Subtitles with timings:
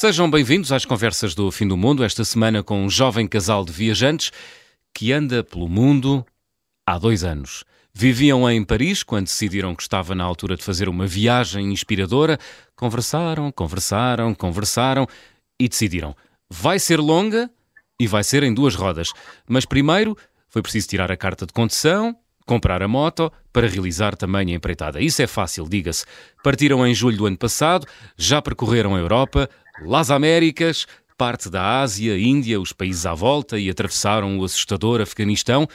[0.00, 3.72] Sejam bem-vindos às conversas do Fim do Mundo, esta semana com um jovem casal de
[3.72, 4.30] viajantes
[4.94, 6.24] que anda pelo mundo
[6.86, 7.64] há dois anos.
[7.92, 12.38] Viviam em Paris quando decidiram que estava na altura de fazer uma viagem inspiradora.
[12.76, 15.04] Conversaram, conversaram, conversaram
[15.58, 16.14] e decidiram.
[16.48, 17.50] Vai ser longa
[17.98, 19.12] e vai ser em duas rodas.
[19.48, 20.16] Mas primeiro
[20.48, 25.00] foi preciso tirar a carta de condução, comprar a moto para realizar também a empreitada.
[25.00, 26.04] Isso é fácil, diga-se.
[26.44, 27.84] Partiram em julho do ano passado,
[28.16, 29.50] já percorreram a Europa,
[29.80, 35.68] Las Américas, parte da Ásia, Índia, os países à volta e atravessaram o assustador Afeganistão,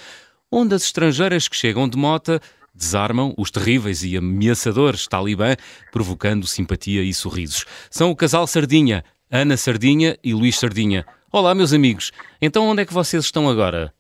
[0.52, 2.42] onde as estrangeiras que chegam de mota
[2.74, 5.56] desarmam os terríveis e ameaçadores talibã,
[5.92, 7.66] provocando simpatia e sorrisos.
[7.90, 11.06] São o casal Sardinha, Ana Sardinha e Luís Sardinha.
[11.32, 12.12] Olá, meus amigos.
[12.42, 13.94] Então, onde é que vocês estão agora?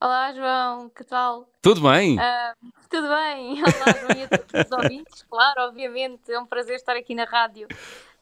[0.00, 1.48] Olá, João, que tal?
[1.60, 2.18] Tudo bem?
[2.18, 3.62] Uh, tudo bem.
[3.62, 5.24] Olá, João, e a todos os ouvintes.
[5.30, 7.68] Claro, obviamente, é um prazer estar aqui na rádio.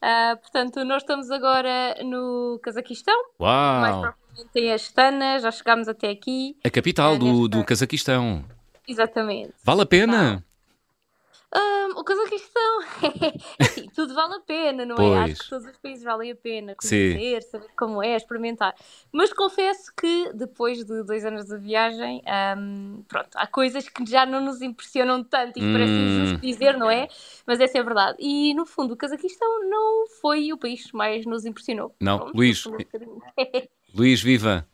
[0.03, 3.15] Uh, portanto, nós estamos agora no Cazaquistão.
[3.39, 3.81] Uau!
[3.81, 6.57] Mais propriamente em Astana, já chegámos até aqui.
[6.65, 8.45] A capital uh, do, do Cazaquistão.
[8.89, 9.53] Exatamente.
[9.63, 10.45] Vale a pena?
[11.53, 12.81] Um, o Cazaquistão,
[13.59, 15.11] assim, tudo vale a pena, não pois.
[15.11, 15.19] é?
[15.19, 17.51] Acho que todos os países valem a pena conhecer, Sim.
[17.51, 18.73] saber como é, experimentar.
[19.11, 22.23] Mas confesso que depois de dois anos de viagem,
[22.57, 25.73] um, pronto, há coisas que já não nos impressionam tanto e hum.
[25.73, 27.09] parece injusto dizer, não é?
[27.45, 28.17] Mas essa é a verdade.
[28.21, 31.93] E no fundo, o Cazaquistão não foi o país que mais nos impressionou.
[32.01, 32.63] Não, pronto, Luís.
[33.93, 34.65] Luís, viva!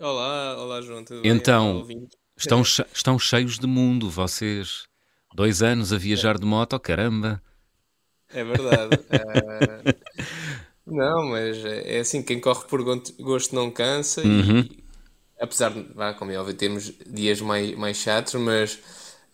[0.00, 2.08] Olá, olá João, tudo então, bem?
[2.36, 4.90] Estão, estão cheios de mundo, vocês.
[5.34, 7.42] Dois anos a viajar de moto, caramba!
[8.34, 8.96] É verdade.
[8.96, 9.94] uh,
[10.86, 14.60] não, mas é assim, quem corre por gosto não cansa uhum.
[14.60, 14.82] e
[15.42, 18.78] apesar de, vá, como é óbvio, termos dias mais, mais chatos, mas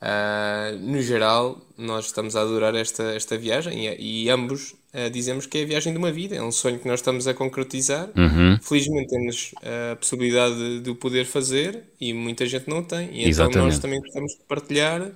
[0.00, 5.46] uh, no geral nós estamos a adorar esta, esta viagem e, e ambos uh, dizemos
[5.46, 8.08] que é a viagem de uma vida, é um sonho que nós estamos a concretizar.
[8.16, 8.58] Uhum.
[8.62, 9.54] Felizmente temos
[9.92, 13.64] a possibilidade de, de, o poder fazer e muita gente não tem, e então Exatamente.
[13.64, 15.12] nós também gostamos de partilhar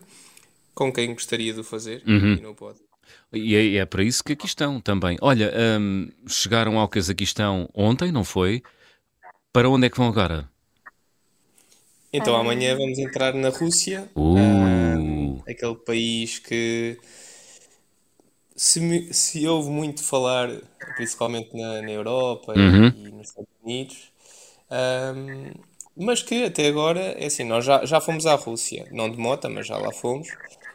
[0.74, 2.34] com quem gostaria de o fazer Uhum.
[2.36, 2.80] e não pode.
[3.32, 5.18] E é, é para isso que aqui estão também.
[5.20, 8.62] Olha, hum, chegaram ao Cazaquistão ontem, não foi?
[9.52, 10.48] Para onde é que vão agora?
[12.12, 15.38] Então amanhã vamos entrar na Rússia, Uh.
[15.38, 16.98] ah, aquele país que
[18.54, 20.48] se, me- se ouve muito falar,
[20.96, 22.88] principalmente na, na Europa Uhum.
[22.88, 24.12] e nos Estados Unidos,
[24.70, 25.52] ahm,
[25.96, 29.48] mas que até agora, é assim, nós já, já fomos à Rússia, não de moto,
[29.50, 30.28] mas já lá fomos.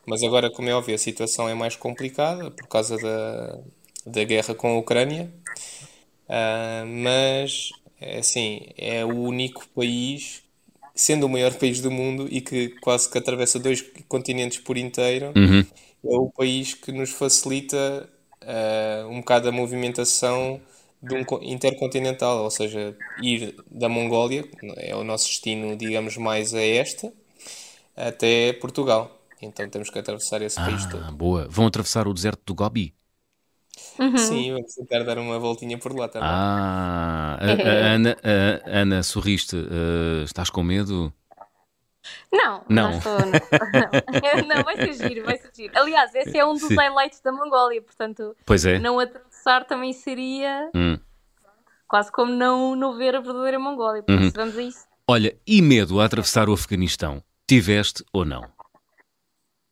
[0.06, 3.60] Mas agora, como é óbvio, a situação é mais complicada por causa da,
[4.06, 5.30] da guerra com a Ucrânia.
[6.30, 7.70] Ah, mas,
[8.00, 10.42] é assim, é o único país,
[10.96, 15.34] sendo o maior país do mundo e que quase que atravessa dois continentes por inteiro,
[15.36, 15.66] Uhum.
[16.06, 18.10] é o país que nos facilita
[18.42, 20.60] ah, um bocado a movimentação
[21.02, 26.18] de um co- intercontinental, ou seja, ir da Mongólia, que é o nosso destino, digamos,
[26.18, 27.12] mais a este,
[27.96, 29.12] até Portugal.
[29.42, 31.12] Então temos que atravessar esse país Ah, todo.
[31.14, 31.48] boa.
[31.50, 32.94] Vão atravessar o deserto do Gobi.
[34.18, 36.28] Sim, vamos tentar dar uma voltinha por lá também.
[36.30, 39.56] Ah, a, a Ana, a, Ana, sorriste.
[39.56, 41.14] Uh, estás com medo?
[42.32, 42.92] Não, Não.
[42.92, 43.20] não estou.
[43.20, 44.48] Não.
[44.48, 45.74] não, vai ser giro, vai ser giro.
[45.78, 46.76] Aliás, esse é um dos Sim.
[46.76, 48.80] highlights da Mongólia, portanto, Pois é.
[48.80, 49.27] não atravessar
[49.66, 50.98] também seria Hum.
[51.88, 54.04] quase como não, não ver a verdadeira Mongólia.
[54.04, 54.32] Por Uhum.
[54.36, 54.86] vamos a isso.
[55.10, 57.24] Olha, e medo a atravessar o Afeganistão?
[57.48, 58.42] Tiveste ou não?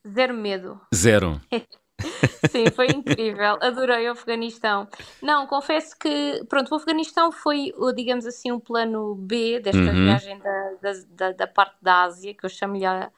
[0.08, 0.80] Zero medo.
[0.94, 1.42] Zero.
[2.50, 3.58] Sim, foi incrível.
[3.62, 4.88] Adorei o Afeganistão.
[5.22, 10.06] Não, confesso que, pronto, o Afeganistão foi, digamos assim, um plano B desta Uhum.
[10.06, 13.12] viagem da, da, da, da parte da Ásia, que eu chamo-lhe a,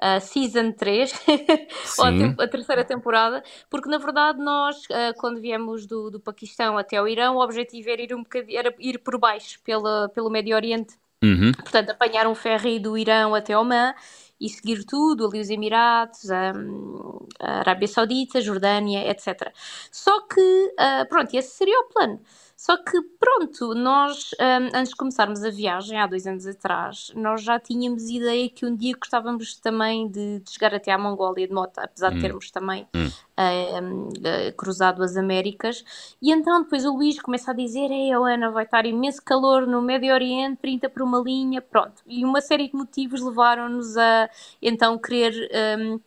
[0.00, 1.12] a Season 3,
[1.98, 6.78] ou a, a terceira temporada, porque na verdade nós, ah, quando viemos do, do Paquistão
[6.78, 10.30] até o Irão, o objetivo era ir, um bocadinho, era ir por baixo pela, pelo
[10.30, 11.50] Médio Oriente Uhum.
[11.52, 13.92] portanto, apanhar um ferry do Irão até Oman
[14.40, 16.20] e seguir tudo, ali os Emirados,
[16.54, 19.52] hum, a Arábia Saudita, Jordânia, etc.
[19.90, 22.20] Só que, ah, pronto, esse seria o plano.
[22.60, 27.40] Só que, pronto, nós, hum, antes de começarmos a viagem, há dois anos atrás, nós
[27.42, 31.54] já tínhamos ideia que um dia gostávamos também de, de chegar até à Mongólia de
[31.54, 32.14] moto, apesar Hum.
[32.16, 33.08] de termos também Hum.
[33.38, 35.84] hum, ah, cruzado as Américas.
[36.20, 39.80] E então depois o Luís começa a dizer: Ei, Ana, vai estar imenso calor no
[39.80, 42.02] Médio Oriente, 30 por uma linha, pronto.
[42.06, 44.28] E uma série de motivos levaram-nos a
[44.60, 45.32] então querer
[45.78, 46.00] hum,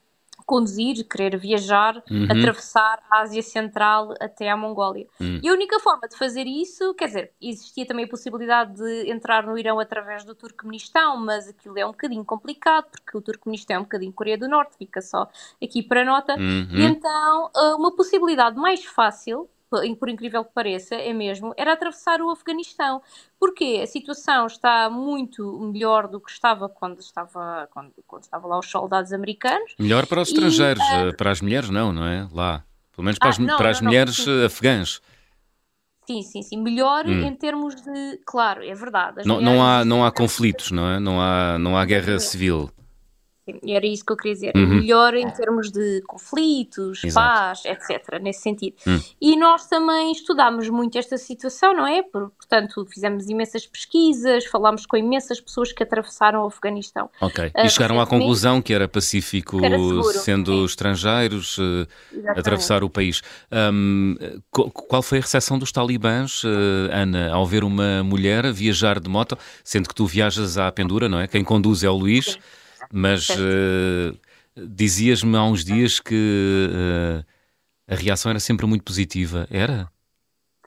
[0.52, 2.26] conduzir, querer viajar, Uhum.
[2.26, 5.08] atravessar a Ásia Central até à Mongólia.
[5.22, 5.40] Hum.
[5.42, 9.46] E a única forma de fazer isso, quer dizer, existia também a possibilidade de entrar
[9.48, 13.80] no Irão através do Turcomenistão, mas aquilo é um bocadinho complicado, porque o Turcomenistão é
[13.80, 15.30] um bocadinho Coreia do Norte, fica só
[15.64, 16.36] aqui para nota.
[16.38, 16.88] E Uhum.
[16.90, 19.50] então, ah, uma possibilidade mais fácil
[19.98, 23.02] por incrível que pareça, é mesmo, era atravessar o Afeganistão.
[23.40, 28.60] Porque a situação está muito melhor do que estava quando estava, quando, quando estava lá
[28.60, 29.74] os soldados americanos.
[29.80, 32.28] Melhor para os estrangeiros, e, uh, para as mulheres não, não é?
[32.32, 32.64] Lá.
[32.94, 35.02] Pelo menos para ah, as, não, para as não, mulheres não, afegãs.
[36.06, 36.62] Sim, sim, sim.
[36.62, 37.22] Melhor hum.
[37.22, 38.20] em termos de.
[38.26, 39.26] Claro, é verdade.
[39.26, 41.00] Não, não, há, não há conflitos, não é?
[41.00, 42.70] Não há, não há guerra civil.
[43.68, 44.54] Era isso que eu queria dizer.
[44.56, 44.68] Uhum.
[44.68, 47.28] Melhor em termos de conflitos, Exato.
[47.28, 48.22] paz, etc.
[48.22, 48.76] Nesse sentido.
[48.86, 49.02] Uhum.
[49.20, 52.04] E nós também estudámos muito esta situação, não é?
[52.04, 57.10] Portanto, fizemos imensas pesquisas, falámos com imensas pessoas que atravessaram o Afeganistão.
[57.20, 57.48] Ok.
[57.48, 60.66] Uh, e chegaram à conclusão que era pacífico, que era seguro, sendo sim.
[60.66, 61.88] estrangeiros, uh,
[62.36, 63.24] atravessar o país.
[63.52, 64.16] Um,
[64.52, 66.48] qual foi a recepção dos talibãs, uh,
[66.92, 71.20] Ana, ao ver uma mulher viajar de moto, sendo que tu viajas à pendura, não
[71.20, 71.28] é?
[71.28, 72.26] Quem conduz é o Luís.
[72.26, 72.40] Sim
[72.94, 74.18] mas uh,
[74.56, 77.26] dizias-me há uns dias que uh,
[77.88, 79.48] a reação era sempre muito positiva.
[79.50, 79.90] Era?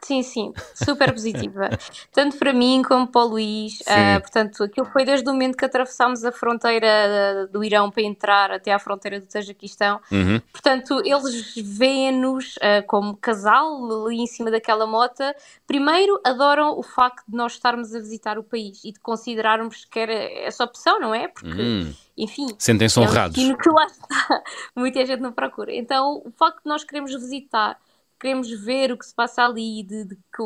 [0.04, 1.70] Sim, sim, super positiva.
[2.12, 3.80] Tanto para mim como para o Luís.
[3.80, 8.50] Uh, portanto, aquilo foi desde o momento que atravessámos a fronteira do Irão para entrar
[8.50, 9.98] até à fronteira do Tajiquistão.
[10.12, 10.40] Uhum.
[10.52, 15.34] Portanto, eles veem-nos uh, como casal ali em cima daquela mota.
[15.66, 19.98] Primeiro, adoram o facto de nós estarmos a visitar o país e de considerarmos que
[19.98, 21.28] era essa opção, não é?
[21.28, 21.62] Porque.
[21.62, 22.46] Uhum enfim.
[22.58, 23.36] Sentem-se honrados.
[23.36, 24.42] É um que lá está.
[24.76, 25.74] Muita gente não procura.
[25.74, 27.76] Então, o facto de nós queremos visitar
[28.24, 30.42] queremos ver o que se passa ali, de, de que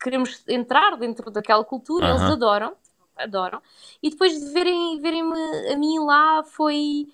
[0.00, 2.20] queremos entrar dentro daquela cultura, uh -huh.
[2.20, 2.76] eles adoram,
[3.16, 3.60] adoram.
[4.00, 7.08] E depois de verem, verem-me a mim lá foi.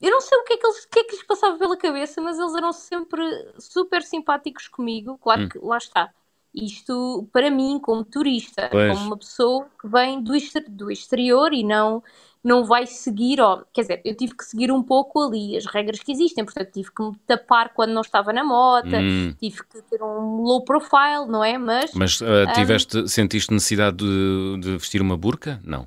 [0.00, 1.76] Eu não sei o que, é que, eles, o que é que lhes passava pela
[1.76, 3.22] cabeça, mas eles eram sempre
[3.58, 5.18] super simpáticos comigo.
[5.18, 5.48] Claro hum.
[5.50, 6.10] que lá está.
[6.54, 8.94] Isto, para mim, como turista, pois.
[8.94, 10.32] como uma pessoa que vem do,
[10.70, 12.02] do exterior e não
[12.42, 16.00] não vai seguir, ó, quer dizer, eu tive que seguir um pouco ali as regras
[16.00, 19.34] que existem, portanto tive que me tapar quando não estava na moto, hum.
[19.38, 21.58] tive que ter um low profile, não é?
[21.58, 25.60] Mas, Mas uh, tiveste, um, sentiste necessidade de, de, vestir uma burca?
[25.62, 25.86] Não.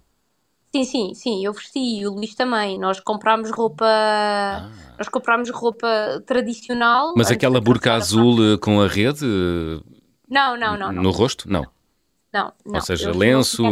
[0.76, 2.80] Sim, sim, sim, eu vesti e o Luís também.
[2.80, 4.70] Nós comprámos roupa, ah.
[4.98, 5.88] nós comprámos roupa
[6.26, 7.14] tradicional.
[7.16, 9.26] Mas aquela burca azul com a rede?
[10.30, 11.04] Não, não, não, não.
[11.04, 11.48] No rosto?
[11.48, 11.68] Não.
[12.34, 12.76] Não, não.
[12.76, 13.64] Ou seja, eu lenço,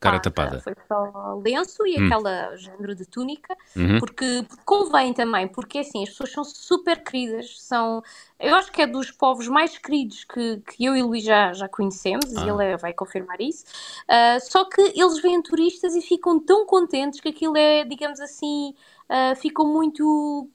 [0.00, 0.60] cara tapada.
[0.60, 2.06] Foi só lenço e hum.
[2.06, 4.00] aquela género de túnica, uhum.
[4.00, 8.02] porque, convém também, porque assim, as pessoas são super queridas, são,
[8.40, 11.68] eu acho que é dos povos mais queridos que, que eu e Luís já, já
[11.68, 12.44] conhecemos, ah.
[12.44, 13.64] e ele é, vai confirmar isso,
[14.08, 18.74] uh, só que eles vêm turistas e ficam tão contentes que aquilo é, digamos assim,
[19.08, 20.50] uh, ficam muito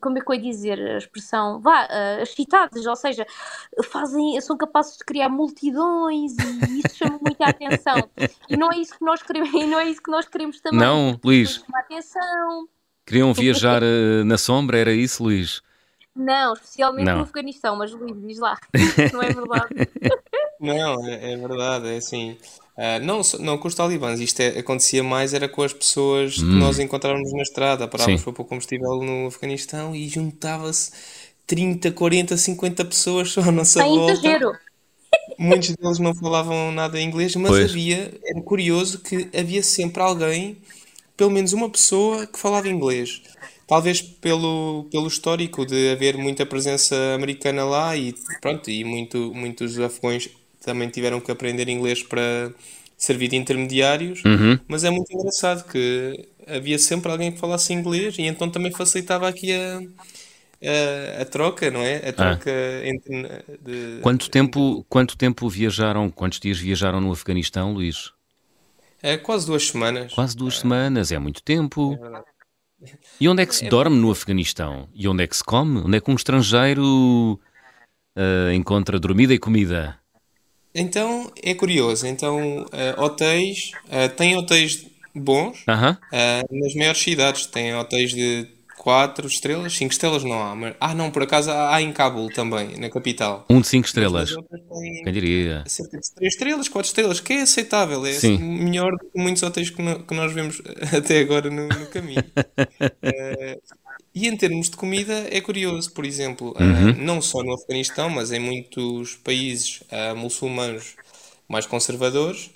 [0.00, 1.60] como é que eu ia dizer a expressão?
[1.60, 3.26] Vá, uh, excitados, ou seja,
[3.84, 8.08] fazem, são capazes de criar multidões e isso chama muita atenção.
[8.48, 10.78] E não é isso que nós queremos, não é isso que nós queremos também.
[10.78, 11.64] Não, Luís.
[11.74, 12.68] atenção.
[13.06, 15.62] Queriam viajar uh, na sombra, era isso, Luís?
[16.14, 17.16] Não, especialmente não.
[17.16, 18.56] no Afeganistão, mas Luís, diz lá,
[19.12, 19.74] não é verdade.
[20.60, 22.38] não, é, é verdade, é assim.
[22.76, 26.40] Uh, não, não com os talibãs, isto é, acontecia mais era com as pessoas hum.
[26.40, 30.90] que nós encontrávamos na estrada, parávamos para pôr combustível no Afeganistão e juntava-se
[31.46, 34.12] 30, 40, 50 pessoas só à nossa Sem volta.
[34.12, 34.52] Exagero.
[35.38, 37.70] Muitos deles não falavam nada em inglês, mas pois.
[37.70, 40.58] havia, era curioso que havia sempre alguém,
[41.16, 43.22] pelo menos uma pessoa, que falava inglês.
[43.66, 49.78] Talvez pelo, pelo histórico de haver muita presença americana lá e pronto, e muito, muitos
[49.78, 50.28] afegões
[50.64, 52.52] também tiveram que aprender inglês para
[52.96, 54.58] servir de intermediários, uhum.
[54.66, 59.28] mas é muito engraçado que havia sempre alguém que falasse inglês e então também facilitava
[59.28, 59.80] aqui a,
[61.18, 61.96] a, a troca, não é?
[61.96, 62.12] A ah.
[62.12, 62.88] troca ah.
[62.88, 63.44] entre.
[63.60, 68.12] De, quanto, tempo, quanto tempo viajaram, quantos dias viajaram no Afeganistão, Luís?
[69.02, 70.14] É, quase duas semanas.
[70.14, 71.98] Quase duas semanas, é muito tempo.
[72.02, 72.34] É
[73.20, 74.88] e onde é que se é dorme no Afeganistão?
[74.94, 75.80] E onde é que se come?
[75.80, 77.38] Onde é que um estrangeiro
[78.16, 79.98] uh, encontra dormida e comida?
[80.74, 82.06] Então é curioso.
[82.06, 85.96] Então, uh, hotéis, uh, tem hotéis bons uh -huh.
[85.96, 87.46] uh, nas maiores cidades.
[87.46, 90.54] Tem hotéis de 4 estrelas, 5 estrelas não há.
[90.54, 93.46] Mas, ah, não, por acaso há em Cabul também, na capital.
[93.48, 94.34] Um de 5 estrelas.
[95.04, 95.64] Quem diria?
[95.66, 98.04] Cerca de 3 estrelas, 4 estrelas, que é aceitável.
[98.04, 98.34] É Sim.
[98.34, 100.60] Assim, melhor do que muitos hotéis que, no, que nós vemos
[100.92, 102.22] até agora no, no caminho.
[104.14, 106.90] E em termos de comida é curioso, por exemplo, uhum.
[106.90, 110.94] uh, não só no Afeganistão, mas em muitos países uh, muçulmanos
[111.48, 112.50] mais conservadores,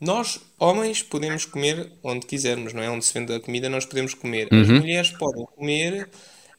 [0.00, 2.90] nós, homens, podemos comer onde quisermos, não é?
[2.90, 4.48] Onde se vende a comida, nós podemos comer.
[4.52, 4.60] Uhum.
[4.60, 6.08] As mulheres podem comer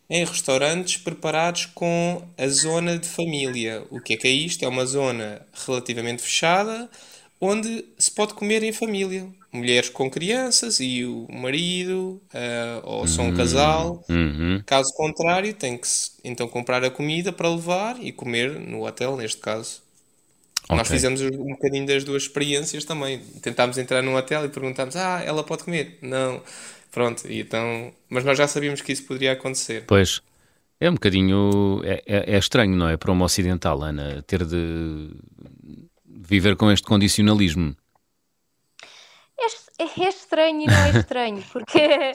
[0.09, 3.85] em restaurantes preparados com a zona de família.
[3.89, 4.63] O que é que é isto?
[4.63, 6.89] É uma zona relativamente fechada,
[7.39, 9.27] onde se pode comer em família.
[9.51, 14.03] Mulheres com crianças e o marido, uh, ou só um casal.
[14.09, 14.61] Uhum.
[14.65, 15.87] Caso contrário, tem que
[16.23, 19.81] então comprar a comida para levar e comer no hotel, neste caso.
[20.65, 20.75] Okay.
[20.75, 23.19] Nós fizemos um bocadinho das duas experiências também.
[23.41, 25.97] Tentámos entrar num hotel e perguntámos: Ah, ela pode comer?
[26.01, 26.41] Não.
[26.91, 27.93] Pronto, então.
[28.09, 29.85] Mas nós já sabíamos que isso poderia acontecer.
[29.87, 30.21] Pois.
[30.79, 31.81] É um bocadinho.
[31.83, 32.97] É, é, é estranho, não é?
[32.97, 35.09] Para uma ocidental, Ana, ter de
[36.27, 37.75] viver com este condicionalismo.
[39.79, 42.11] É, é estranho e não é estranho, porque,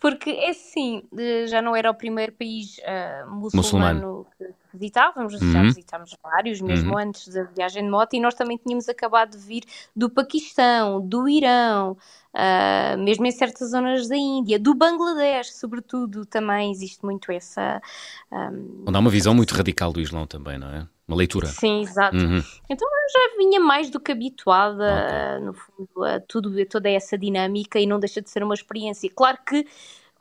[0.00, 1.02] porque é assim,
[1.46, 4.44] já não era o primeiro país uh, muçulmano, muçulmano, que
[4.76, 5.52] visitávamos, uhum.
[5.52, 6.98] já visitámos vários, mesmo uhum.
[6.98, 9.62] antes da viagem de moto, e nós também tínhamos acabado de vir
[9.94, 16.72] do Paquistão, do Irão, uh, mesmo em certas zonas da Índia, do Bangladesh, sobretudo, também
[16.72, 17.80] existe muito essa.
[18.32, 20.88] Um, Onde há uma visão muito radical do Islão também, não é?
[21.06, 21.46] Uma leitura.
[21.46, 22.16] Sim, exato.
[22.16, 22.42] Uhum.
[22.68, 25.46] Então eu já vinha mais do que habituada, okay.
[25.46, 29.10] no fundo, a tudo, a toda essa dinâmica e não deixa de ser uma experiência.
[29.14, 29.66] Claro que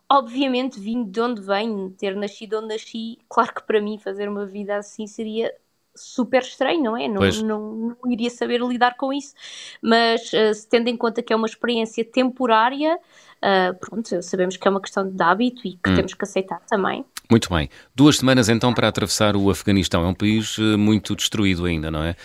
[0.09, 4.45] obviamente, vindo de onde venho, ter nascido onde nasci, claro que para mim fazer uma
[4.45, 5.53] vida assim seria
[5.95, 7.07] super estranho, não é?
[7.07, 9.33] Não, não, não, iria saber lidar com isso,
[9.81, 14.71] mas uh, tendo em conta que é uma experiência temporária, uh, pronto, sabemos que é
[14.71, 15.95] uma questão de hábito e que hum.
[15.95, 17.05] temos que aceitar também.
[17.29, 17.69] Muito bem.
[17.95, 20.03] Duas semanas então para atravessar o Afeganistão.
[20.03, 22.15] É um país uh, muito destruído ainda, não é?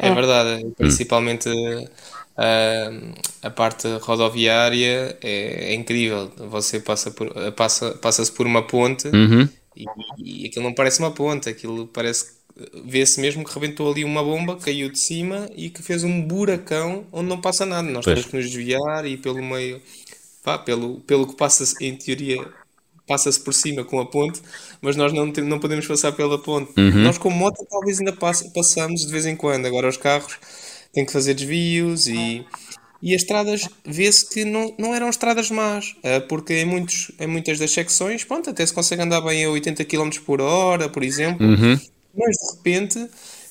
[0.00, 1.48] É, é verdade, principalmente
[2.38, 6.30] Uh, a parte rodoviária é, é, incrível.
[6.48, 9.48] Você passa por, passa, passa-se por uma ponte uhum.
[9.78, 12.38] E, e aquilo não parece uma ponte, aquilo parece
[12.84, 17.06] vê-se mesmo que rebentou ali uma bomba, caiu de cima e que fez um buracão
[17.12, 17.88] onde não passa nada.
[17.88, 18.16] Nós pois.
[18.16, 19.80] temos que nos desviar e pelo meio,
[20.42, 22.44] pá, pelo, pelo que passa em teoria,
[23.06, 24.40] passa-se por cima com a ponte,
[24.80, 26.72] mas nós não, não podemos passar pela ponte.
[26.76, 27.02] Uhum.
[27.02, 30.36] Nós com moto talvez ainda pass, passamos de vez em quando, agora os carros
[30.92, 32.44] tem que fazer desvios e,
[33.00, 37.26] e as estradas vê-se que não, não eram estradas más, eh, porque em, muitos, em
[37.26, 41.04] muitas das secções, pronto, até se consegue andar bem a 80 km por hora, por
[41.04, 41.78] exemplo, uhum.
[42.14, 43.08] mas de repente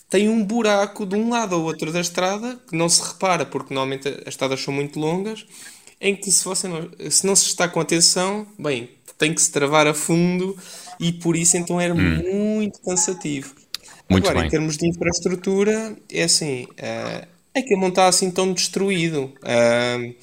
[0.09, 3.73] tem um buraco de um lado ao outro da estrada que não se repara, porque
[3.73, 5.45] normalmente as estradas são muito longas,
[5.99, 9.51] em que se, você não, se não se está com atenção, bem, tem que se
[9.51, 10.55] travar a fundo
[10.99, 12.51] e por isso então era hum.
[12.53, 13.55] muito cansativo.
[14.09, 14.47] Muito Agora, bem.
[14.47, 19.33] em termos de infraestrutura, é assim, uh, é que não está assim tão destruído.
[19.43, 20.15] Uh,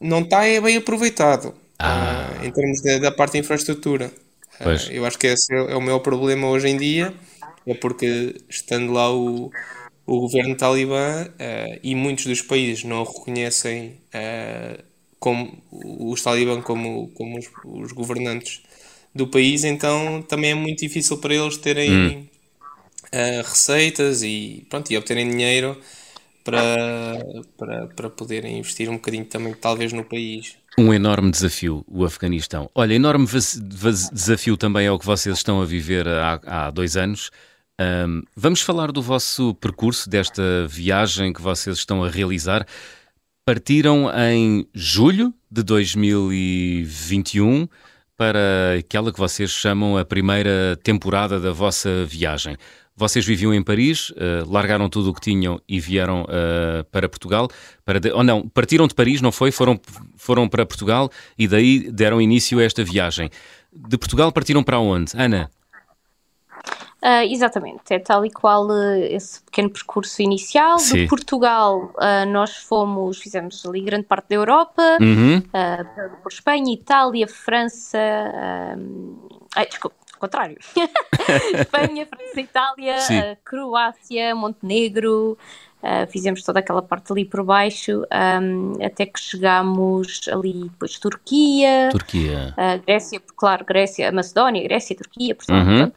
[0.00, 2.30] não está é bem aproveitado ah.
[2.40, 4.12] uh, em termos de, da parte da infraestrutura.
[4.60, 7.14] Uh, eu acho que esse é, é, o meu problema hoje em dia,
[7.66, 9.50] é porque estando lá o,
[10.06, 11.28] o governo talibã
[11.82, 13.98] e muitos dos países não reconhecem
[15.18, 18.62] como os talibã como, como os, os, governantes
[19.14, 22.26] do país, então também é muito difícil para eles terem hum
[23.44, 25.80] receitas e, pronto, e obterem dinheiro
[26.46, 27.18] para,
[27.58, 30.56] para, para poderem investir um bocadinho também, talvez, no país.
[30.78, 32.70] Um enorme desafio, o Afeganistão.
[32.72, 37.32] Olha, enorme desafio também é o que vocês estão a viver há, há dois anos.
[37.80, 42.64] Um, vamos falar do vosso percurso, desta viagem que vocês estão a realizar.
[43.44, 47.66] Partiram em julho de 2021
[48.16, 52.56] para aquela que vocês chamam a primeira temporada da vossa viagem.
[52.96, 57.46] Vocês viviam em Paris, uh, largaram tudo o que tinham e vieram uh, para Portugal.
[57.84, 58.10] Para de...
[58.10, 59.52] Ou não, partiram de Paris, não foi?
[59.52, 59.78] Foram,
[60.16, 63.28] foram para Portugal e daí deram início a esta viagem.
[63.70, 65.12] De Portugal partiram para onde?
[65.14, 65.50] Ana?
[67.02, 70.78] Uh, exatamente, é tal e qual uh, esse pequeno percurso inicial.
[70.78, 71.02] Sim.
[71.02, 75.42] De Portugal, uh, nós fomos, fizemos ali grande parte da Europa, uhum.
[76.22, 77.98] por Espanha, Itália, França.
[79.54, 79.94] Ai, desculpa,
[80.26, 80.58] contrário.
[81.54, 85.38] Espanha, França, Itália, uh, Croácia, Montenegro,
[85.82, 88.02] uh, fizemos toda aquela parte ali por baixo,
[88.42, 92.54] um, até que chegámos ali depois Turquia, Turquia.
[92.56, 95.92] Uh, Grécia, claro, Grécia, Macedónia, Grécia, Turquia, portanto, uhum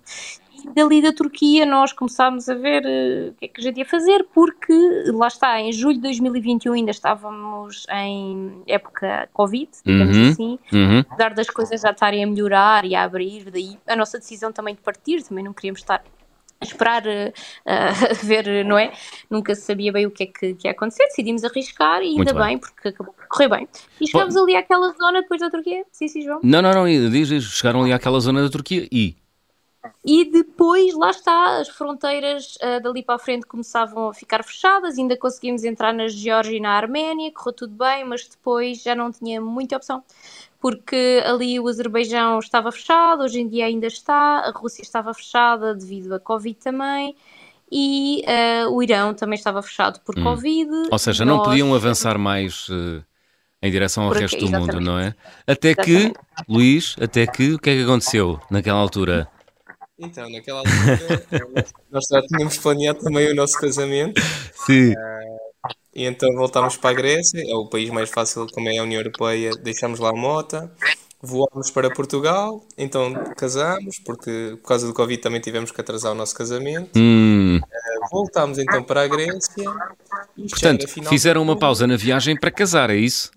[0.73, 3.85] dali da Turquia nós começámos a ver uh, o que é que a gente ia
[3.85, 4.73] fazer, porque
[5.13, 10.99] lá está, em julho de 2021 ainda estávamos em época Covid, digamos uhum, assim, uhum.
[10.99, 14.75] apesar das coisas já estarem a melhorar e a abrir, daí a nossa decisão também
[14.75, 16.03] de partir, também não queríamos estar
[16.61, 18.91] a esperar uh, uh, ver, não é?
[19.29, 22.43] Nunca sabia bem o que é que, que ia acontecer, decidimos arriscar e ainda bem.
[22.43, 22.57] bem.
[22.57, 23.67] porque acabou por correr bem.
[23.99, 26.39] E chegámos Bom, ali àquela zona depois da Turquia, sim, sim, João?
[26.43, 29.15] Não, não, não, diz, chegaram ali àquela zona da Turquia e
[30.03, 34.97] e depois, lá está, as fronteiras uh, dali para a frente começavam a ficar fechadas,
[34.97, 39.11] ainda conseguimos entrar na Geórgia e na Arménia, correu tudo bem, mas depois já não
[39.11, 40.03] tinha muita opção,
[40.59, 45.73] porque ali o Azerbaijão estava fechado, hoje em dia ainda está, a Rússia estava fechada
[45.75, 47.15] devido à Covid também,
[47.71, 50.23] e uh, o Irão também estava fechado por hum.
[50.23, 50.69] Covid.
[50.91, 51.37] Ou seja, nós...
[51.37, 53.03] não podiam avançar mais uh,
[53.61, 55.13] em direção ao resto do mundo, não é?
[55.45, 56.13] Até que,
[56.47, 59.27] Luís, até que, o que é que aconteceu naquela altura?
[59.99, 61.25] Então, naquela altura,
[61.91, 64.21] nós já tínhamos planeado também o nosso casamento.
[64.65, 64.93] Sim.
[64.93, 65.39] Uh,
[65.93, 69.01] e então voltámos para a Grécia, é o país mais fácil, como é a União
[69.01, 70.71] Europeia, deixámos lá a mota,
[71.21, 76.15] voámos para Portugal, então casámos, porque por causa do Covid também tivemos que atrasar o
[76.15, 76.91] nosso casamento.
[76.97, 77.57] Hum.
[77.57, 79.65] Uh, voltámos então para a Grécia.
[80.49, 83.31] Portanto, fizeram uma pausa na viagem para casar, é isso?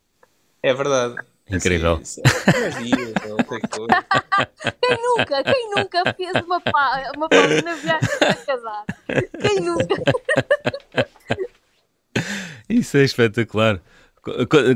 [0.62, 1.16] É verdade.
[1.50, 1.95] Incrível.
[1.95, 2.23] Assim,
[3.61, 8.85] dias, quem nunca, quem nunca fez uma, pa uma pausa na viagem para casar?
[9.40, 9.94] Quem nunca?
[12.68, 13.80] Isso é espetacular.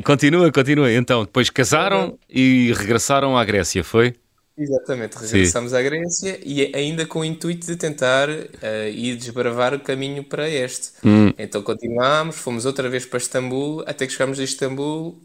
[0.04, 0.92] Continua, continua.
[0.92, 4.14] Então, depois casaram e regressaram à Grécia, foi?
[4.58, 5.76] Exatamente, regressamos Sim.
[5.76, 10.48] à Grécia e ainda com o intuito de tentar uh, ir desbravar o caminho para
[10.48, 10.92] este.
[11.04, 11.30] Hum.
[11.36, 15.20] Então continuámos, fomos outra vez para Istambul, até que chegámos a Istambul,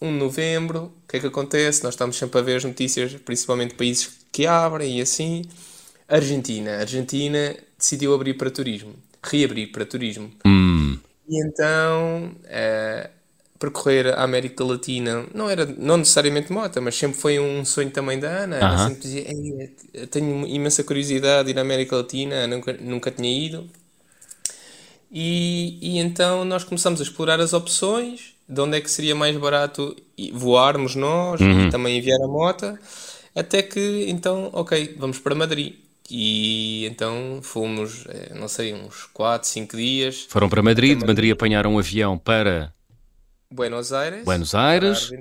[0.00, 0.92] 1 de novembro.
[1.04, 1.82] O que é que acontece?
[1.84, 5.42] Nós estamos sempre a ver as notícias, principalmente países que abrem e assim.
[6.08, 6.72] Argentina.
[6.72, 10.30] A Argentina decidiu abrir para turismo, reabrir para turismo.
[10.44, 10.98] Hum.
[11.28, 13.08] E então, uh,
[13.60, 18.18] percorrer a América Latina não era não necessariamente mota, mas sempre foi um sonho também
[18.18, 18.56] da Ana.
[18.56, 18.88] Ela Aham.
[18.88, 23.68] sempre dizia: tenho imensa curiosidade de ir à América Latina, nunca, nunca tinha ido.
[25.12, 29.36] E, e então nós começamos a explorar as opções, de onde é que seria mais
[29.36, 29.94] barato
[30.32, 31.68] voarmos nós Uhum.
[31.68, 32.78] e também enviar a mota,
[33.34, 35.74] até que então, ok, vamos para Madrid.
[36.10, 40.26] E então fomos, eh, não sei, uns 4, 5 dias.
[40.28, 42.74] Foram para Madrid, de Madrid apanharam um avião para
[43.48, 44.24] Buenos Aires.
[44.24, 45.12] Buenos Aires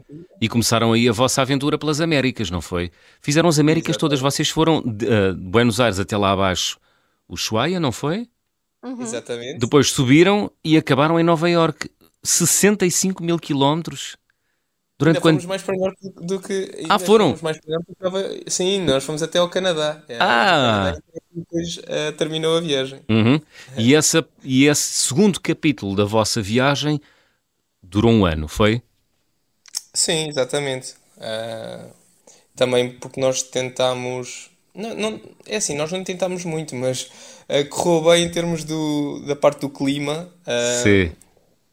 [0.41, 2.91] e começaram aí a vossa aventura pelas Américas, não foi?
[3.21, 3.99] Fizeram as Américas Exatamente.
[3.99, 6.79] todas, vocês foram de uh, Buenos Aires até lá abaixo,
[7.27, 8.27] o Ushuaia, não foi?
[8.83, 9.01] Uhum.
[9.01, 9.59] Exatamente.
[9.59, 11.87] Depois subiram e acabaram em Nova York.
[12.23, 14.17] 65 mil quilómetros.
[14.97, 15.35] Durante ainda quando...
[15.35, 16.85] fomos mais para norte do que.
[16.89, 17.37] Ah, foram?
[17.41, 18.29] mais para norte estava...
[18.47, 20.03] Sim, nós fomos até ao Canadá.
[20.09, 20.93] É, ah!
[21.33, 22.99] E depois uh, terminou a viagem.
[23.07, 23.39] Uhum.
[23.77, 26.99] E, essa, e esse segundo capítulo da vossa viagem
[27.81, 28.81] durou um ano, foi?
[29.93, 30.95] Sim, exatamente.
[31.15, 31.89] Uh,
[32.53, 34.51] também porque nós tentámos.
[34.75, 37.03] Não, não, é assim, nós não tentámos muito, mas
[37.47, 40.29] uh, correu bem em termos do, da parte do clima.
[40.83, 41.13] Sim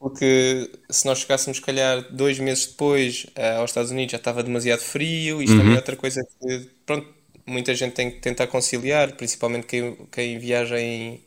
[0.07, 4.41] porque se nós chegássemos, se calhar, dois meses depois uh, aos Estados Unidos já estava
[4.41, 5.43] demasiado frio.
[5.43, 5.59] Isto uhum.
[5.59, 7.09] também é outra coisa que, pronto,
[7.45, 11.21] muita gente tem que tentar conciliar, principalmente quem, quem viaja em,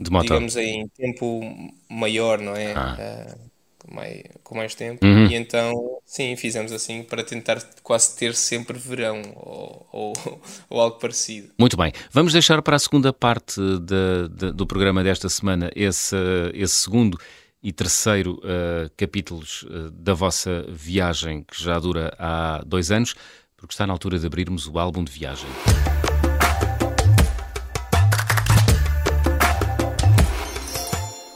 [0.00, 0.24] De moto.
[0.24, 2.72] digamos, em tempo maior, não é?
[2.74, 2.96] Ah.
[2.98, 3.38] Uh,
[3.78, 5.06] com, mais, com mais tempo.
[5.06, 5.26] Uhum.
[5.28, 5.72] E então,
[6.04, 10.12] sim, fizemos assim para tentar quase ter sempre verão ou, ou,
[10.68, 11.50] ou algo parecido.
[11.56, 11.92] Muito bem.
[12.10, 16.16] Vamos deixar para a segunda parte de, de, do programa desta semana esse,
[16.52, 17.16] esse segundo
[17.62, 23.14] e terceiro uh, capítulos uh, da vossa viagem, que já dura há dois anos,
[23.56, 25.48] porque está na altura de abrirmos o álbum de viagem.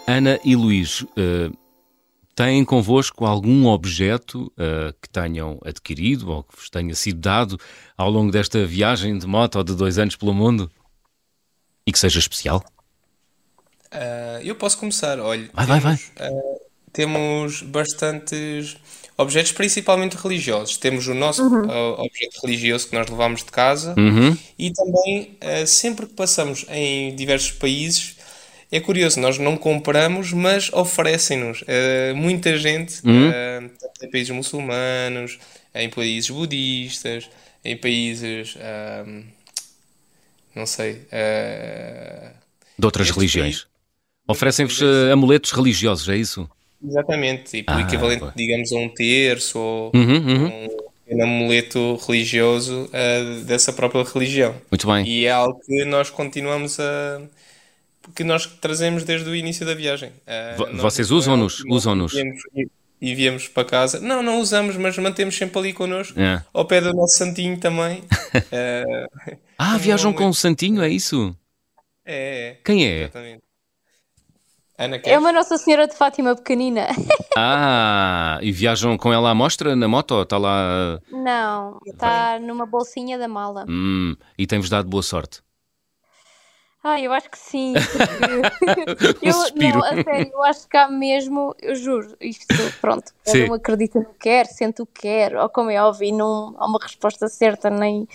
[0.07, 1.57] Ana e Luís, uh,
[2.35, 4.51] têm convosco algum objeto
[5.03, 7.59] que tenham adquirido ou que vos tenha sido dado
[7.99, 10.71] ao longo desta viagem de moto ou de dois anos pelo mundo
[11.87, 12.65] e que seja especial?
[13.93, 15.19] Uh, eu posso começar.
[15.19, 16.31] Olha, vai, temos, vai, vai.
[16.31, 16.61] Uh,
[16.93, 18.77] temos bastantes
[19.17, 20.77] objetos, principalmente religiosos.
[20.77, 21.67] Temos o nosso Uhum.
[21.67, 24.37] uh, objeto religioso que nós levamos de casa Uhum.
[24.59, 28.17] e também, sempre que passamos em diversos países,
[28.73, 31.63] é curioso, nós não compramos, mas oferecem-nos.
[32.15, 33.31] muita gente, Uhum.
[34.03, 35.39] em países muçulmanos,
[35.75, 37.29] em países budistas,
[37.65, 38.57] em países.
[40.55, 41.07] não sei.
[42.79, 43.57] de outras religiões.
[43.65, 43.71] países-
[44.31, 46.49] Oferecem-vos uh, amuletos religiosos, é isso?
[46.83, 48.33] Exatamente, tipo, Ah, o equivalente, boa.
[48.37, 50.69] digamos, a um terço ou Uhum, uhum.
[51.11, 54.55] um amuleto religioso uh, dessa própria religião.
[54.71, 55.07] Muito bem.
[55.07, 57.21] E é algo que nós continuamos a.
[58.15, 60.11] que nós trazemos desde o início da viagem.
[60.59, 61.63] Uh, vocês no usam-nos?
[61.69, 62.13] Usam-nos?
[63.03, 63.99] E viemos para casa.
[64.01, 66.43] Não, não usamos, mas mantemos sempre ali connosco, É.
[66.53, 67.99] ao pé do nosso santinho também.
[68.01, 71.35] Uh, Ah, um viajam com um santinho, é isso?
[72.07, 73.03] É, é, Quem é?
[73.03, 73.43] exatamente.
[74.81, 76.87] Ana, É uma Nossa Senhora de Fátima pequenina.
[77.37, 80.21] Ah, e viajam com ela à mostra na moto?
[80.23, 80.99] Está lá.
[81.11, 83.65] Não, está numa bolsinha da mala.
[83.69, 85.41] Hum, e tem-vos dado boa sorte.
[86.83, 87.75] Ah, eu acho que sim.
[88.99, 89.79] Porque eu, suspiro.
[89.79, 93.45] não, a sério, eu acho que há mesmo, eu juro, isto, pronto, Sim.
[93.51, 96.67] um acredita no que quer, sente o que quer, ou como é óbvio, não há
[96.67, 98.09] uma resposta certa, nem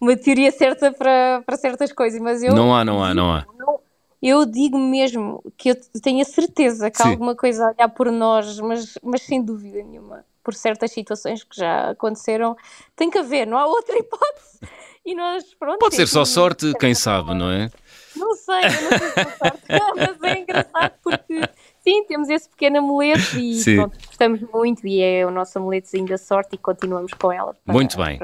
[0.00, 3.46] uma teoria certa para, para certas coisas, mas eu Não há, não há, não há.
[3.58, 3.80] não,
[4.22, 8.10] eu digo mesmo que eu tenho a certeza que há alguma coisa a olhar por
[8.10, 12.56] nós, mas, mas sem dúvida nenhuma, por certas situações que já aconteceram,
[12.94, 14.60] tem que haver, não há outra hipótese.
[15.04, 17.70] E nós, pronto, Pode ser só sorte, quem sabe, não é?
[18.14, 19.62] Não sei, eu não sei se é sorte,
[19.96, 21.40] mas é engraçado porque
[21.82, 26.18] sim, temos esse pequeno amuleto e pronto, gostamos muito e é o nosso amuleto da
[26.18, 27.56] sorte e continuamos com ela.
[27.64, 28.18] Para, muito bem.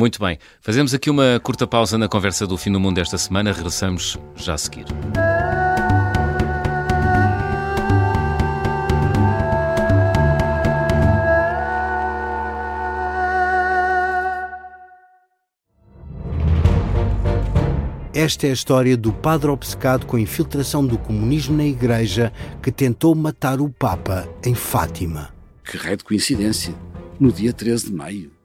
[0.00, 0.38] Muito bem.
[0.62, 3.52] Fazemos aqui uma curta pausa na conversa do fim do mundo desta semana.
[3.52, 4.86] Regressamos já a seguir.
[18.14, 22.32] Esta é a história do padre obcecado com a infiltração do comunismo na Igreja
[22.62, 25.28] que tentou matar o Papa em Fátima.
[25.62, 26.74] Que raio de coincidência!
[27.20, 28.39] No dia 13 de maio.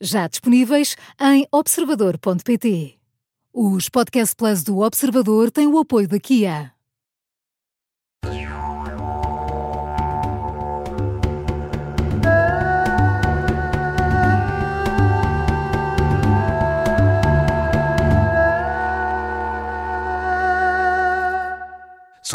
[0.00, 2.94] já disponíveis em observador.pt.
[3.52, 6.75] Os Podcast Plus do Observador têm o apoio da Kia.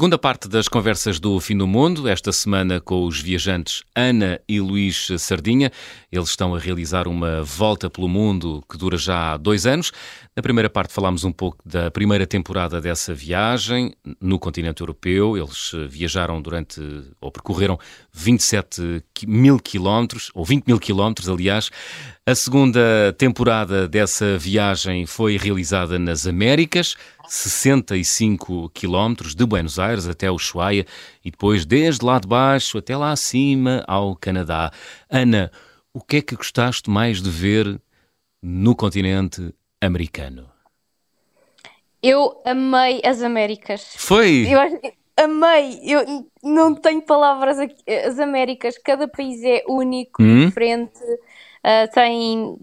[0.02, 4.60] Segunda parte das conversas do Fim do Mundo, esta semana com os viajantes Ana e
[4.60, 5.72] Luís Sardinha.
[6.12, 9.92] Eles estão a realizar uma volta pelo mundo que dura já dois anos.
[10.36, 15.38] Na primeira parte falámos um pouco da primeira temporada dessa viagem no continente europeu.
[15.38, 16.82] Eles viajaram durante,
[17.22, 17.78] ou percorreram
[18.12, 21.70] 27 mil quilómetros, ou 20 mil quilómetros, aliás.
[22.26, 26.96] A segunda temporada dessa viagem foi realizada nas Américas,
[27.32, 30.86] 65 quilómetros de Buenos Aires até o Ushuaia
[31.24, 34.70] e depois desde lá de baixo até lá acima ao Canadá.
[35.10, 35.50] Ana,
[35.94, 37.80] o que é que gostaste mais de ver
[38.44, 40.50] no continente americano?
[42.04, 43.94] Eu amei as Américas.
[43.96, 44.46] Foi?
[44.46, 44.60] Eu
[45.24, 45.80] amei.
[45.86, 47.82] Eu não tenho palavras aqui.
[47.90, 50.48] As Américas, cada país é único, hum?
[50.48, 51.00] diferente
[51.66, 52.58] uh, tem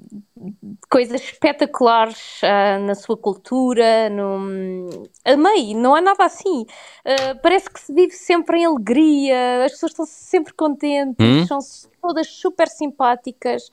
[0.90, 5.08] coisas espetaculares uh, na sua cultura, no...
[5.24, 6.62] amei, não há nada assim.
[6.62, 11.46] Uh, parece que se vive sempre em alegria, as pessoas estão sempre contentes, hum?
[11.46, 11.58] são
[12.00, 13.70] todas super simpáticas.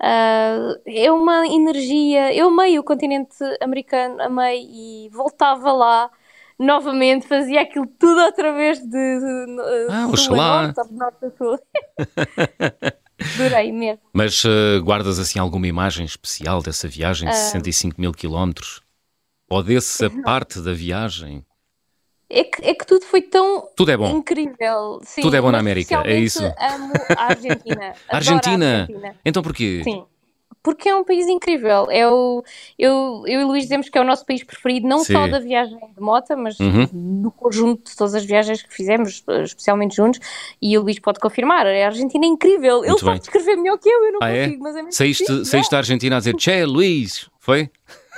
[0.00, 2.34] Uh, é uma energia.
[2.34, 6.10] Eu amei o continente americano, amei e voltava lá
[6.58, 8.88] novamente, fazia aquilo tudo outra vez de.
[8.88, 9.56] de
[9.90, 10.72] ah, oxalá!
[10.90, 11.58] Norte, sul.
[13.34, 14.02] Adorei mesmo.
[14.12, 17.38] Mas uh, guardas assim alguma imagem especial dessa viagem de uh...
[17.38, 18.80] 65 mil quilómetros?
[19.48, 20.22] Ou dessa Não.
[20.22, 21.44] parte da viagem?
[22.30, 24.16] É que, é que tudo foi tão tudo é bom.
[24.16, 25.00] incrível.
[25.04, 26.42] Sim, tudo é bom na América, é isso?
[26.42, 27.94] amo a Argentina.
[28.08, 28.66] Argentina?
[28.66, 29.16] A Argentina.
[29.22, 29.82] Então porquê?
[29.84, 30.04] Sim
[30.62, 31.88] porque é um país incrível.
[31.90, 32.44] É o,
[32.78, 35.12] eu, eu e o Luís dizemos que é o nosso país preferido, não Sim.
[35.12, 37.20] só da viagem de moto, mas uhum.
[37.20, 40.20] do conjunto de todas as viagens que fizemos, especialmente juntos.
[40.60, 42.78] E o Luís pode confirmar: a Argentina é incrível.
[42.78, 43.04] Muito Ele bem.
[43.04, 44.44] sabe descrever melhor que eu, eu não ah, é?
[44.44, 44.62] consigo, é?
[44.62, 47.68] mas é mesmo saíste, saíste da Argentina a dizer Che, Luís, foi?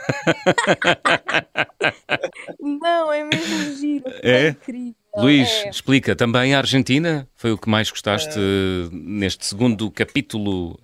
[2.60, 4.04] não, é mesmo giro.
[4.22, 4.94] É, é incrível.
[5.16, 5.70] Luís, é.
[5.70, 8.88] explica, também a Argentina foi o que mais gostaste é.
[8.92, 10.78] neste segundo capítulo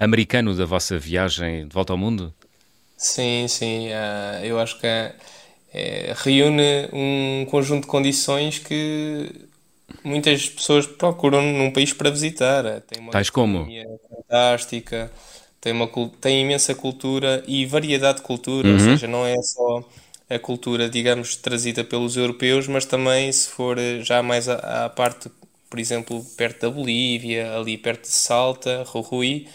[0.00, 2.34] americano da vossa viagem de volta ao mundo?
[2.96, 3.88] Sim, sim.
[3.88, 5.14] Uh, eu acho que é,
[5.72, 9.30] é, reúne um conjunto de condições que
[10.04, 12.80] muitas pessoas procuram num país para visitar.
[12.82, 13.66] Tem uma Tais como?
[14.08, 15.10] fantástica,
[15.60, 15.88] tem, uma,
[16.20, 18.74] tem imensa cultura e variedade de cultura, uhum.
[18.74, 19.84] ou seja, não é só
[20.28, 25.30] a cultura, digamos, trazida pelos europeus, mas também se for já mais à, à parte,
[25.68, 29.48] por exemplo, perto da Bolívia, ali perto de Salta, Jujuy,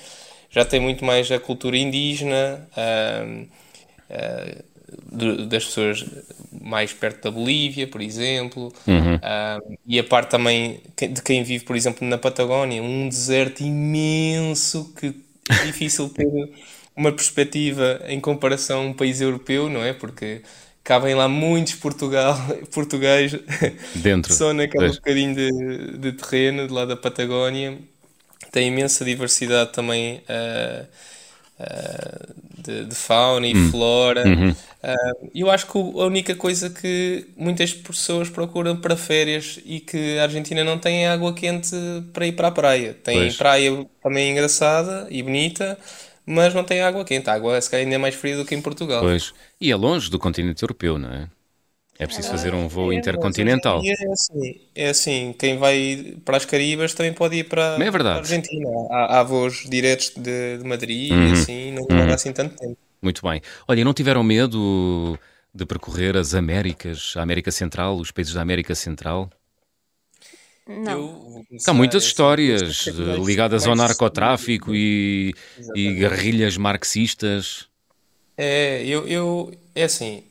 [0.56, 3.48] já tem muito mais a cultura indígena, uh,
[4.10, 6.06] uh, das pessoas
[6.62, 9.16] mais perto da Bolívia, por exemplo, uhum.
[9.16, 14.94] uh, e a parte também de quem vive, por exemplo, na Patagónia, um deserto imenso
[14.98, 15.14] que
[15.50, 16.26] é difícil ter
[16.96, 19.92] uma perspectiva em comparação a um país europeu, não é?
[19.92, 20.42] Porque
[20.86, 22.38] cabem lá muitos Portugal,
[22.74, 23.42] portugueses
[23.96, 27.78] dentro só naquele bocadinho de, de terreno de lá da Patagónia
[28.56, 30.86] tem imensa diversidade também uh,
[31.60, 33.70] uh, de, de, fauna e Hum.
[33.70, 34.26] flora.
[34.26, 34.52] Uhum.
[34.52, 40.18] Uh, eu acho que a única coisa que muitas pessoas procuram para férias e que
[40.20, 41.76] a Argentina não tem é água quente
[42.14, 42.94] para ir para a praia.
[42.94, 43.36] Tem Pois.
[43.36, 45.78] praia também engraçada e bonita,
[46.26, 47.30] mas não tem água quente.
[47.30, 49.02] A água se calhar ainda é mais fria do que em Portugal.
[49.02, 49.34] Pois.
[49.60, 51.28] E é longe do continente europeu, não é?
[51.98, 53.82] É preciso fazer um voo É, intercontinental.
[53.84, 58.16] É assim, é assim, quem vai para as Caribas também pode ir para, é para
[58.16, 58.70] a Argentina.
[58.92, 61.30] Há, há voos diretos de, de Madrid Uhum.
[61.30, 62.78] e assim, não demora assim tanto tempo.
[63.02, 63.42] Muito bem.
[63.68, 65.18] Olha, e não tiveram medo
[65.54, 69.30] de percorrer as Américas, a América Central, os países da América Central?
[70.68, 71.46] Não.
[71.68, 75.34] Há muitas é histórias é eh, ligadas ao narcotráfico e,
[75.76, 77.68] e guerrilhas marxistas.
[78.38, 80.24] É, eu, eu, é assim,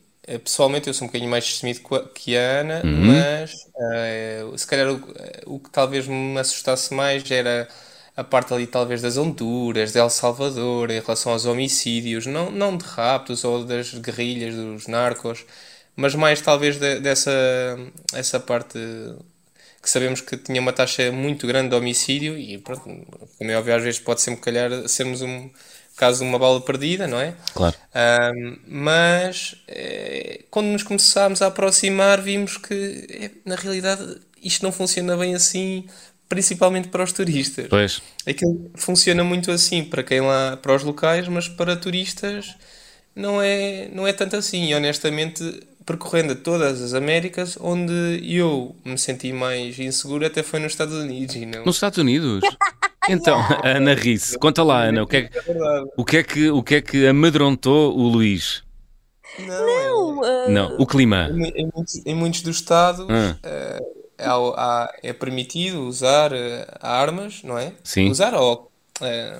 [0.43, 1.81] pessoalmente eu sou um bocadinho mais destemido
[2.13, 2.91] que a- Ana, Uhum.
[2.91, 3.51] mas
[3.93, 7.67] eh, se calhar o, o que talvez me assustasse mais era
[8.15, 12.77] a parte ali talvez das Honduras, de El Salvador, em relação aos homicídios, não, não
[12.77, 15.45] de raptos ou das guerrilhas, dos narcos,
[15.95, 17.31] mas mais talvez de- dessa
[18.13, 18.79] essa parte
[19.81, 22.83] que sabemos que tinha uma taxa muito grande de homicídio e pronto,
[23.37, 25.49] como é óbvio, às vezes pode sempre calhar sermos um
[25.95, 27.33] caso de uma bala perdida, não é?
[27.53, 27.75] Claro.
[27.93, 34.71] Ahm, mas eh, quando nos começámos a aproximar, vimos que eh, na realidade isto não
[34.71, 35.85] funciona bem assim,
[36.27, 37.67] principalmente para os turistas.
[37.69, 38.01] Pois.
[38.25, 42.55] Aquilo funciona muito assim para quem lá, para os locais, mas para turistas
[43.15, 44.65] não é, não é tanto assim.
[44.65, 50.73] E honestamente, percorrendo todas as Américas, onde eu me senti mais inseguro até foi nos
[50.73, 51.35] Estados Unidos.
[51.35, 51.63] E não...
[51.63, 52.41] Nos Estados Unidos?
[53.09, 54.37] Então, a Ana ri-se.
[54.39, 56.81] Conta lá, Ana, o que, é, que- É o, que é que, o que é
[56.81, 58.63] que amedrontou o Luís?
[59.39, 59.85] Não, é-
[60.47, 61.27] Uh, Não, o clima.
[61.29, 63.37] Em, mu- em muitos, em muitos dos estados Ah.
[63.43, 63.79] eh,
[64.19, 67.73] há- é permitido usar eh, armas, não é?
[67.83, 68.09] Sim.
[68.09, 69.39] Usar ou eh,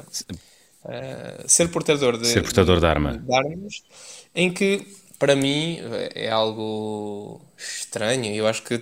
[0.90, 3.18] eh, ser portador de, Ser portador de arma.
[3.18, 3.84] de armas,
[4.34, 4.86] em que
[5.18, 5.80] para mim
[6.14, 8.34] é algo estranho.
[8.34, 8.80] Eu acho que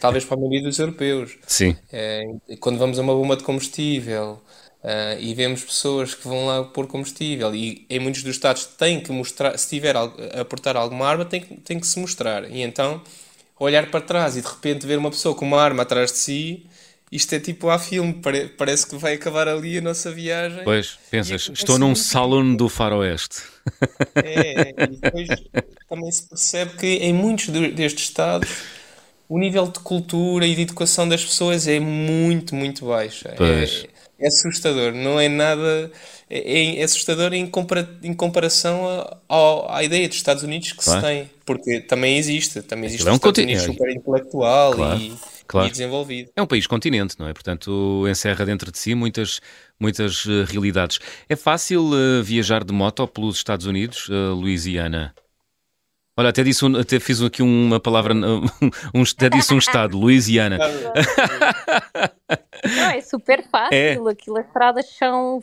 [0.00, 1.36] talvez para a maioria dos europeus.
[1.46, 1.76] Sim.
[1.92, 2.24] Eh,
[2.60, 4.40] quando vamos a uma bomba de combustível
[4.82, 9.00] eh, e vemos pessoas que vão lá pôr combustível e em muitos dos estados tem
[9.00, 12.50] que mostrar, se tiver a portar alguma arma, tem, que- tem que se mostrar.
[12.50, 13.02] E então
[13.58, 16.66] olhar para trás e de repente ver uma pessoa com uma arma atrás de si,
[17.16, 20.62] isto é tipo a filme, pare- parece que vai acabar ali a nossa viagem.
[20.64, 23.42] Pois, pensas, E estou num acontece salão do faroeste.
[24.14, 25.28] é, e depois
[25.88, 28.48] também se percebe que em muitos destes estados
[29.28, 33.24] o nível de cultura e de educação das pessoas é muito, muito baixo.
[33.36, 33.84] Pois.
[34.20, 35.90] É, é assustador, não é nada.
[36.30, 40.82] É, é assustador em, compara, em comparação a- ao- à ideia dos Estados Unidos que
[40.84, 41.00] Claro.
[41.00, 44.72] se tem, porque também existe, também existe é um os Estados Unidos é- super intelectual
[44.74, 45.12] Claro, e,
[45.46, 45.68] claro.
[45.68, 46.30] e desenvolvido.
[46.34, 47.32] É um país continente, não é?
[47.32, 49.40] Portanto, encerra dentro de si muitas,
[49.78, 50.98] muitas eh, realidades.
[51.28, 55.14] É fácil eh, viajar de moto pelos Estados Unidos, uh, Louisiana?
[56.18, 58.14] Olha, até, disse um- até fiz aqui uma palavra,
[58.94, 60.58] um, até disse um estado, Louisiana.
[62.64, 63.74] Não, é super fácil.
[63.76, 63.92] É.
[64.10, 65.42] Aquilo, as estradas são.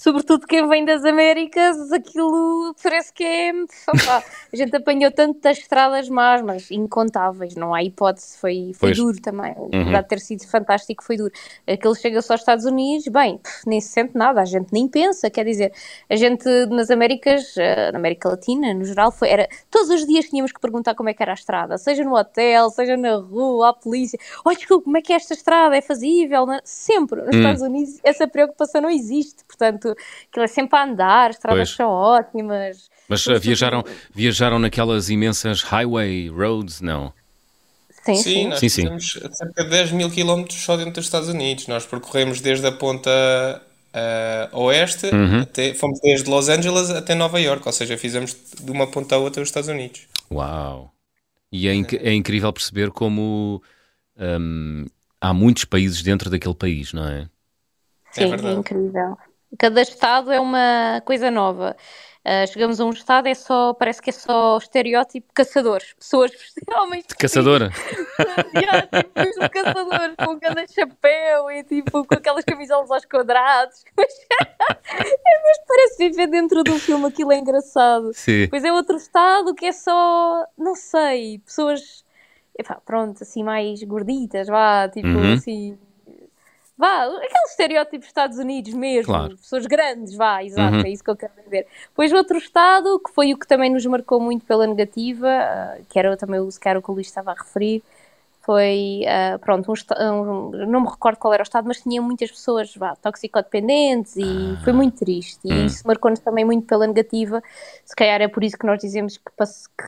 [0.00, 3.52] Sobretudo quem vem das Américas, aquilo parece que é.
[3.52, 8.38] opá, a gente apanhou tantas estradas más, mas incontáveis, não há hipótese.
[8.38, 8.96] Foi, foi Pois.
[8.96, 9.52] duro também.
[9.58, 9.82] Uhum.
[9.82, 11.30] Apesar de ter sido fantástico, foi duro.
[11.66, 15.28] Aquilo chega-se aos Estados Unidos, bem, nem se sente nada, a gente nem pensa.
[15.28, 15.70] Quer dizer,
[16.08, 20.24] a gente nas Américas, eh, na América Latina, no geral, foi, era todos os dias
[20.30, 23.68] tínhamos que perguntar como é que era a estrada, seja no hotel, seja na rua,
[23.68, 24.18] à polícia.
[24.46, 25.76] Olha, desculpa, como é que é esta estrada?
[25.76, 26.46] É fazível?
[26.64, 27.20] Sempre.
[27.20, 27.38] Nos Hum.
[27.40, 29.44] Estados Unidos essa preocupação não existe.
[29.44, 29.89] Portanto,
[30.28, 31.76] aquilo é sempre a andar, as estradas Pois.
[31.76, 32.88] são ótimas.
[33.08, 36.80] Mas eh, viajaram, viajaram naquelas imensas highway roads?
[36.80, 37.12] Não.
[38.04, 38.48] Sim, Sim, sim.
[38.48, 38.82] nós Sim, sim.
[38.82, 41.66] fizemos cerca de 10 mil quilómetros só dentro dos Estados Unidos.
[41.66, 43.10] Nós percorremos desde a ponta
[43.92, 45.40] ah, oeste, Uhum.
[45.42, 49.18] até, fomos desde Los Angeles até Nova York, ou seja, fizemos de uma ponta a
[49.18, 50.02] outra os Estados Unidos.
[50.32, 50.92] Uau!
[51.52, 53.60] E é, inc- é incrível perceber como
[54.16, 54.86] hum,
[55.20, 57.28] há muitos países dentro daquele país, não é?
[58.12, 58.60] Sim, é, verdade.
[58.60, 59.18] incrível.
[59.58, 61.76] Cada estado é uma coisa nova.
[62.24, 65.94] Ah, chegamos a um estado, é só, parece que é só estereótipo caçadores.
[65.94, 66.30] Pessoas,
[66.76, 67.70] homens De caçadora?
[68.54, 73.82] Yeah, tipo, mesmo caçadores com cada chapéu e tipo com aquelas camisolas aos quadrados.
[73.96, 74.12] Mas,
[74.90, 78.12] é, mas parece viver dentro do filme, aquilo é engraçado.
[78.12, 78.48] Sim.
[78.48, 82.04] Pois é outro estado que é só, não sei, pessoas,
[82.58, 85.32] epá, pronto, assim mais gorditas, vá, tipo Uhum.
[85.34, 85.78] assim,
[86.80, 89.36] vá, aquele estereótipo dos Estados Unidos mesmo, Claro.
[89.36, 90.82] pessoas grandes, vá, exato, Uhum.
[90.86, 91.66] é isso que eu quero dizer.
[91.94, 95.98] Pois outro estado, que foi o que também nos marcou muito pela negativa, ah, que
[95.98, 97.82] era também o, que era o que o Luís estava a referir,
[98.42, 102.30] foi, uh, pronto, um, um, não me recordo qual era o estado, mas tinha muitas
[102.30, 104.22] pessoas vá, toxicodependentes e
[104.56, 104.64] ah.
[104.64, 105.40] foi muito triste.
[105.44, 105.66] E hum.
[105.66, 107.42] isso marcou-nos também muito pela negativa.
[107.84, 109.24] Se calhar é por isso que nós dizemos que,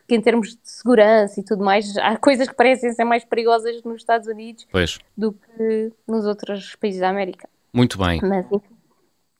[0.07, 3.83] que, em termos de segurança e tudo mais, há coisas que parecem ser mais perigosas
[3.83, 4.99] nos Estados Unidos pois.
[5.17, 7.49] do que nos outros países da América.
[7.73, 8.21] Muito bem.
[8.23, 8.47] Mas,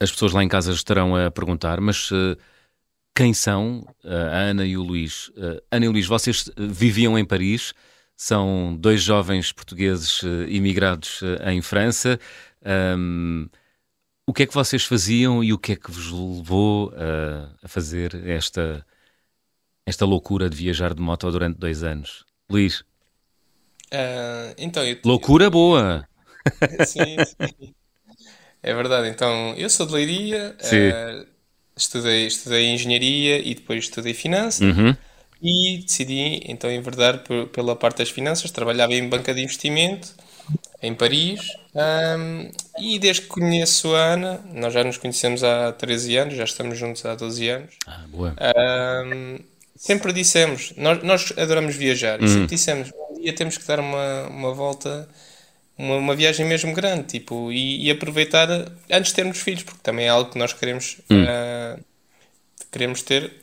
[0.01, 2.11] As pessoas lá em casa estarão a perguntar, mas...
[2.11, 2.37] Uh,
[3.15, 5.29] quem são a Ana e o Luís?
[5.29, 7.75] Uh, Ana e o Luís, vocês viviam em Paris,
[8.23, 12.21] são dois jovens portugueses uh, imigrados uh, em França.
[12.65, 13.49] Um,
[14.25, 17.67] o que é que vocês faziam e o que é que vos levou uh, a
[17.67, 18.87] fazer esta,
[19.85, 22.25] esta loucura de viajar de moto durante dois anos?
[22.49, 22.85] Luís?
[24.57, 24.97] então, eu...
[25.05, 26.09] Loucura boa!
[26.87, 27.75] sim, sim.
[28.63, 29.09] É verdade.
[29.09, 30.57] Então, eu sou de Leiria,
[31.77, 34.61] estudei, estudei Engenharia e depois estudei Finanças.
[34.61, 34.97] Uhum
[35.43, 38.51] e decidi então enverdar pela parte das finanças.
[38.51, 40.15] Trabalhava em banca de investimento
[40.83, 41.41] em Paris
[41.75, 46.45] um, e desde que conheço a Ana, nós já nos conhecemos há 13 anos, já
[46.45, 47.75] estamos juntos há 12 anos.
[47.87, 48.35] Ah, boa.
[49.07, 49.39] Um,
[49.77, 52.47] sempre dissemos, nós, nós adoramos viajar e sempre hum.
[52.47, 55.09] dissemos, um dia temos que dar uma, uma volta,
[55.79, 58.49] uma, uma viagem mesmo grande, tipo, e, e, aproveitar
[58.91, 61.25] antes de termos filhos, porque também é algo que nós queremos, hum.
[61.25, 61.81] uh,
[62.71, 63.42] queremos ter.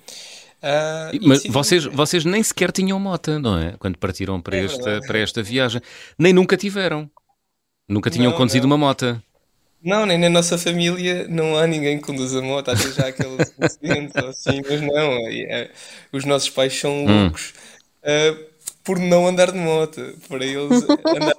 [0.62, 3.76] Uh, Mas vocês, vocês nem sequer tinham mota, não é?
[3.80, 5.82] Quando partiram para, é esta, para esta viagem.
[6.18, 7.10] Nem nunca tiveram.
[7.88, 8.76] Nunca tinham não, conduzido não.
[8.76, 9.24] uma mota.
[9.82, 12.76] Não, nem na nossa família não há ninguém que conduza moto.
[12.76, 15.18] Vezes já aqueles acidentes assim, mas não.
[15.30, 15.72] É,
[16.12, 17.24] os nossos pais são hum.
[17.24, 17.54] loucos
[18.04, 18.50] uh,
[18.84, 20.02] por não andar de moto.
[20.28, 21.36] Para eles, andar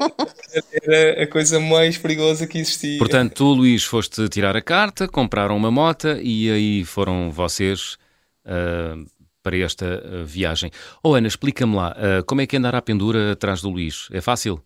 [0.83, 2.99] era a coisa mais perigosa que existia.
[2.99, 7.99] Portanto, tu, Luís, foste tirar a carta, compraram uma moto e aí foram vocês
[8.45, 9.05] uh,
[9.43, 10.71] para esta uh, viagem.
[11.03, 14.09] Oh Ana, explica-me lá, uh, como é que é andar à pendura atrás do Luís?
[14.13, 14.63] É fácil?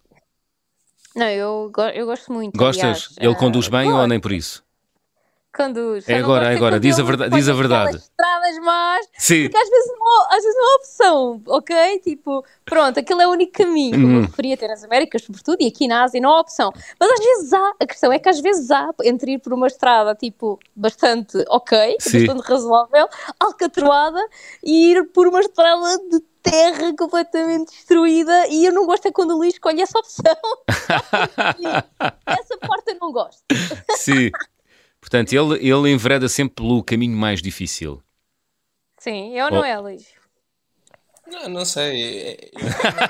[1.14, 2.56] Não, eu, eu gosto muito.
[2.58, 2.82] Gostas?
[2.82, 4.64] Aliás, Ele conduz bem ou nem por isso?
[5.54, 6.08] Conduz.
[6.08, 7.34] É agora, é agora, diz a verdade.
[7.34, 7.96] Diz a verdade.
[7.96, 9.44] estradas más, Sim.
[9.44, 11.98] porque às vezes, não, às vezes não há opção, ok?
[12.00, 15.68] Tipo, pronto, aquele é o único caminho, como eu referia ter nas Américas, sobretudo, e
[15.68, 16.72] aqui na Ásia não há opção.
[16.98, 19.66] Mas às vezes há, a questão é que às vezes há, entre ir por uma
[19.66, 22.26] estrada, tipo, bastante ok, Sim.
[22.26, 24.20] bastante razoável, alcatroada,
[24.62, 29.30] e ir por uma estrada de terra completamente destruída e eu não gosto é quando
[29.30, 30.36] o Luís escolhe essa opção.
[32.26, 33.42] essa parte eu não gosto.
[33.96, 34.30] Sim.
[35.04, 38.02] Portanto, ele, ele envereda sempre pelo caminho mais difícil.
[38.98, 39.64] Sim, eu não oh.
[39.64, 40.06] é, Luís?
[41.30, 42.38] Não, não sei.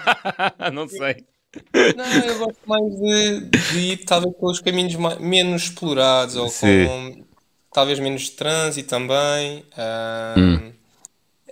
[0.74, 1.24] não sei.
[1.96, 6.84] Não, eu gosto mais de, de ir talvez pelos caminhos mais, menos explorados ou Sim.
[6.88, 7.24] com
[7.72, 9.64] talvez menos trânsito também.
[10.36, 10.72] Um, hum.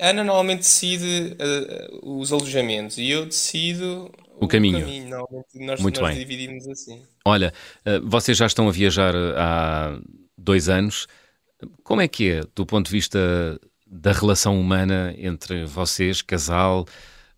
[0.00, 4.80] Ana normalmente decide uh, os alojamentos e eu decido o, o caminho.
[4.80, 5.08] caminho.
[5.54, 6.18] Nós, Muito nós bem.
[6.18, 7.00] dividimos assim.
[7.24, 7.54] Olha,
[7.86, 10.00] uh, vocês já estão a viajar há
[10.36, 11.06] dois anos.
[11.82, 16.86] Como é que é, do ponto de vista da relação humana entre vocês, casal?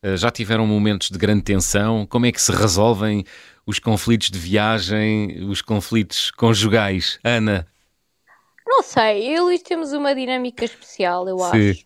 [0.03, 2.07] Eh, já tiveram momentos de grande tensão?
[2.07, 3.25] Como é que se resolvem
[3.67, 7.19] os conflitos de viagem, os conflitos conjugais?
[7.25, 7.67] Ana?
[8.67, 11.71] Não sei, eu e Luís temos uma dinâmica especial, eu Sim.
[11.71, 11.85] acho.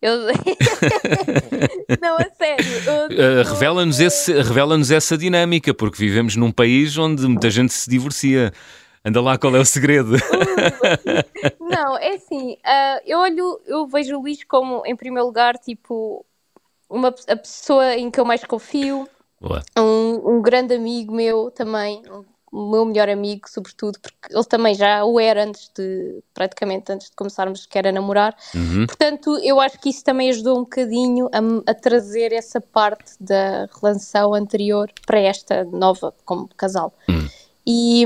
[0.00, 0.26] Eu...
[2.00, 2.64] não, a sério.
[2.86, 3.06] Eu...
[3.06, 8.52] Uh, Revela-nos revela essa dinâmica, porque vivemos num país onde muita gente se divorcia.
[9.08, 10.16] Anda lá, qual é o segredo?
[11.58, 16.26] não, é assim, uh, eu olho, eu vejo o Luís como, em primeiro lugar, tipo,
[16.90, 19.08] uma, a pessoa em que eu mais confio,
[19.78, 22.02] um, um, grande amigo meu também,
[22.52, 27.08] o meu melhor amigo, sobretudo, porque ele também já o era antes de, praticamente antes
[27.08, 28.36] de começarmos que era namorar.
[28.54, 28.84] Uhum.
[28.86, 33.66] Portanto, eu acho que isso também ajudou um bocadinho a, a, trazer essa parte da
[33.80, 36.92] relação anterior para esta nova como casal.
[37.08, 37.26] Uhum.
[37.70, 38.02] E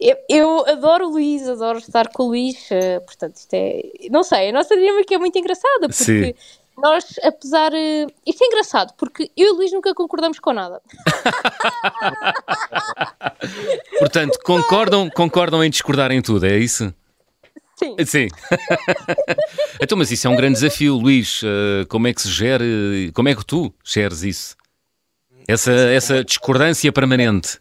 [0.00, 3.82] eu, eu, adoro o Luís, adoro estar com o Luís, uh, portanto, isto é.
[4.10, 6.32] Não sei, a nossa dinâmica é muito engraçada, porque Sim.
[6.74, 7.70] nós, apesar.
[7.74, 10.80] Uh, isto é engraçado, porque eu e o Luís nunca concordamos com nada.
[14.00, 16.90] portanto, concordam, concordam em discordar em tudo, é isso?
[17.76, 17.94] Sim.
[18.06, 18.28] Sim.
[19.82, 21.42] então, mas isso é um grande desafio, Luís.
[21.42, 22.64] Uh, como é que se gera,
[23.12, 24.56] como é que tu geres isso?
[25.46, 27.60] Essa, essa discordância permanente.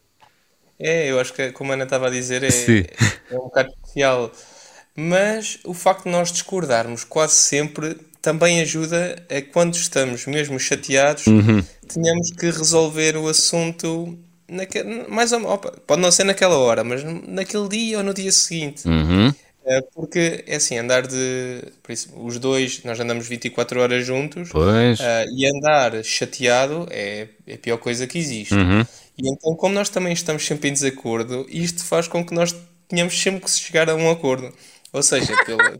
[0.79, 2.49] É, eu acho que, como a Ana estava a dizer, é,
[3.31, 4.31] é um bocado especial.
[4.95, 11.27] Mas o facto de nós discordarmos quase sempre também ajuda a quando estamos mesmo chateados,
[11.27, 11.63] uhum.
[11.87, 14.17] tenhamos que resolver o assunto
[14.49, 18.31] naque, mais ou, opa, pode não ser naquela hora, mas naquele dia ou no dia
[18.31, 18.87] seguinte.
[18.87, 19.33] Uhum.
[19.69, 21.61] É, porque é assim, andar de.
[21.89, 24.99] Isso, os dois, nós andamos 24 horas juntos Pois.
[25.01, 28.55] ah, e andar chateado é, é a pior coisa que existe.
[28.55, 28.85] Uhum.
[29.17, 32.55] E então, como nós também estamos sempre em desacordo, isto faz com que nós
[32.87, 34.53] tenhamos sempre que chegar a um acordo.
[34.93, 35.79] Ou seja, pelo,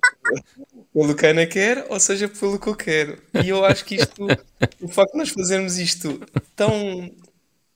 [0.94, 3.18] pelo que a Ana quer, ou seja, pelo que eu quero.
[3.44, 4.28] E eu acho que isto,
[4.82, 6.20] o facto de nós fazermos isto
[6.56, 7.12] tão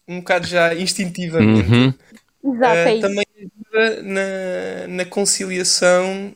[0.07, 1.93] um bocado já instintivamente, Uhum.
[2.43, 3.01] Exato, é isso.
[3.01, 6.34] também ajuda na, na conciliação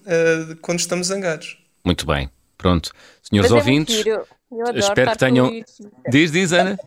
[0.48, 1.58] de quando estamos zangados.
[1.84, 2.30] Muito bem.
[2.58, 2.92] Pronto.
[3.22, 4.00] Senhores Mas é ouvintes,
[4.52, 5.52] adoro espero que tenham.
[6.10, 6.78] Diz, diz, Ana.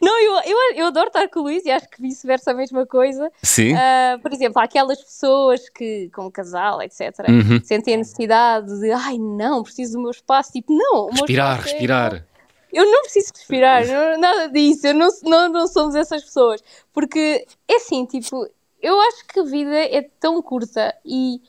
[0.00, 2.86] Não, eu, eu, eu adoro estar com o Luís e acho que vice-versa a mesma
[2.86, 3.30] coisa.
[3.42, 3.74] Sim.
[3.74, 7.60] Ah, por exemplo, há aquelas pessoas que, como casal, etc., Uhum.
[7.62, 10.52] sentem a necessidade de, ai não, preciso do meu espaço.
[10.52, 12.26] Tipo, não, Respirar, espaço é- respirar.
[12.72, 16.62] Eu não preciso respirar, não- nada disso, eu não, não, não somos essas pessoas.
[16.92, 18.46] Porque é assim, tipo,
[18.80, 21.40] eu acho que a vida é tão curta e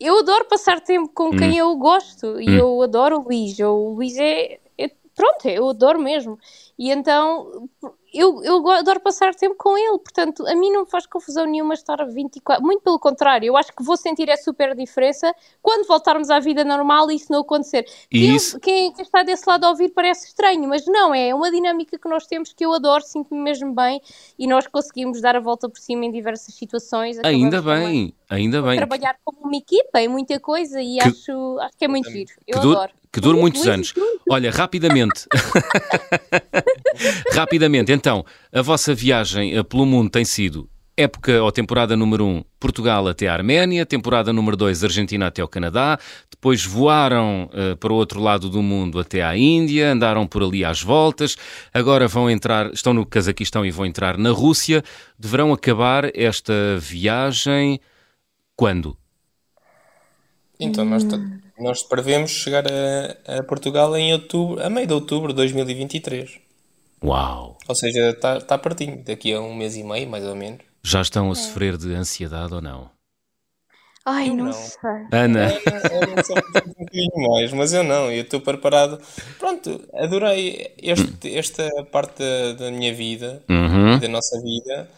[0.00, 2.54] eu adoro passar tempo com quem eu gosto e Hum.
[2.58, 3.56] eu adoro o Luís.
[3.60, 4.58] O Luís é-
[5.14, 6.38] Pronto, eu adoro mesmo.
[6.78, 7.68] E então
[8.14, 9.98] eu, eu adoro passar tempo com ele.
[9.98, 12.62] Portanto, a mim não me faz confusão nenhuma estar a 24.
[12.64, 16.64] Muito pelo contrário, eu acho que vou sentir a super diferença quando voltarmos à vida
[16.64, 17.84] normal e isso não acontecer.
[18.10, 21.34] E Quem, isso- quem, quem está desse lado a ouvir parece estranho, mas não, é
[21.34, 24.00] uma dinâmica que nós temos que eu adoro, sinto-me mesmo bem
[24.38, 27.18] e nós conseguimos dar a volta por cima em diversas situações.
[27.24, 28.76] Ainda bem, ainda bem.
[28.76, 32.30] trabalhar como uma equipa em muita coisa e Que- acho, acho que é muito giro.
[32.46, 32.92] Eu Que adoro.
[33.12, 33.92] que dure muitos anos.
[34.30, 35.26] Olha, rapidamente.
[37.34, 42.44] rapidamente, então, a vossa viagem eh, pelo mundo tem sido época ou temporada número 1,
[42.58, 45.96] Portugal até a Arménia, temporada número 2, Argentina até ao Canadá,
[46.28, 50.64] depois voaram eh, para o outro lado do mundo até à Índia, andaram por ali
[50.64, 51.36] às voltas,
[51.72, 54.82] agora vão entrar, estão no Cazaquistão e vão entrar na Rússia,
[55.16, 57.78] deverão acabar esta viagem
[58.56, 58.96] quando?
[60.58, 61.16] Então, nós, t-
[61.56, 66.51] nós prevemos chegar a, a Portugal em outubro, a meio de outubro de 2023.
[67.02, 67.58] Uau!
[67.68, 70.60] Ou seja, está tá pertinho, daqui a um mês e meio, mais ou menos.
[70.82, 71.32] Já estão É.
[71.32, 72.90] a sofrer de ansiedade ou não?
[74.04, 74.52] Ai, Eu não, não.
[74.52, 74.80] sei.
[75.12, 78.98] Ana, É só um bocadinho mais, mas eu não, eu estou preparado.
[79.38, 84.00] Pronto, adorei este, esta parte da, da minha vida, Uhum.
[84.00, 84.90] da nossa vida,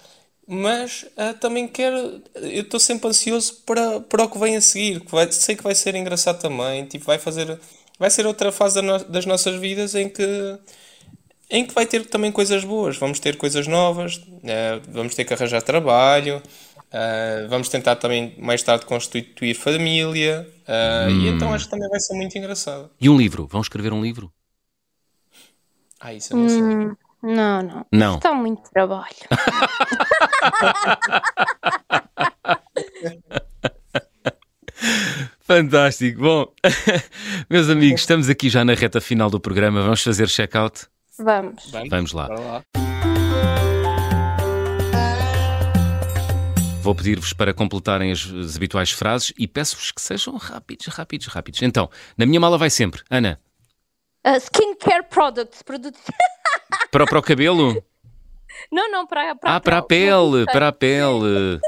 [0.46, 2.22] mas ah, também quero.
[2.34, 5.62] Eu estou sempre ansioso para, para o que vem a seguir, que vai- sei que
[5.62, 7.58] vai ser engraçado também, tipo, vai fazer.
[7.98, 10.22] Vai ser outra fase da no- das nossas vidas em que.
[11.50, 15.34] Em que vai ter também coisas boas, vamos ter coisas novas, eh, vamos ter que
[15.34, 16.42] arranjar trabalho,
[16.90, 22.00] eh, vamos tentar também mais tarde constituir família, eh, e então acho que também vai
[22.00, 22.90] ser muito engraçado.
[23.00, 23.46] e um livro?
[23.46, 24.32] Vão escrever um livro?
[26.00, 26.62] Ah, isso eu não sei.
[26.62, 27.86] Hum, não, não.
[27.92, 28.16] Não.
[28.16, 29.14] Está muito trabalho.
[35.40, 36.20] Fantástico.
[36.20, 36.52] Bom,
[37.50, 39.82] meus amigos, estamos aqui já na reta final do programa.
[39.82, 40.86] Vamos fazer check-out?
[41.18, 41.70] Vamos.
[41.90, 42.28] Vamos lá.
[46.82, 51.62] Vou pedir-vos para completarem as, as habituais frases e peço-vos que sejam rápidos, rápidos, rápidos.
[51.62, 53.02] Então, na minha mala vai sempre.
[53.10, 53.40] Ana,
[54.26, 55.60] Uh, skincare products.
[55.62, 56.00] Produtos.
[56.90, 57.74] para, para o cabelo?
[58.72, 61.60] não, não, para, para Ah, para a pele, para a pele.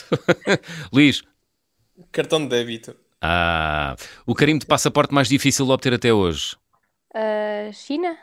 [0.90, 1.22] Luís,
[2.10, 2.96] Cartão de débito.
[3.20, 6.56] ah, o carimbo de passaporte mais difícil de obter até hoje.
[7.14, 8.16] Uh, China?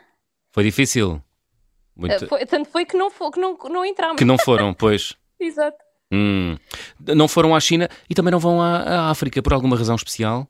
[0.52, 1.20] Foi difícil?
[1.96, 4.16] Muito- Uh, foi- tanto foi que não, foi, que não, não entramos.
[4.16, 5.14] Que não foram, pois.
[5.40, 5.76] Exato.
[6.12, 6.56] Hum.
[7.00, 10.46] Não foram à China e também não vão à, à África por alguma razão especial?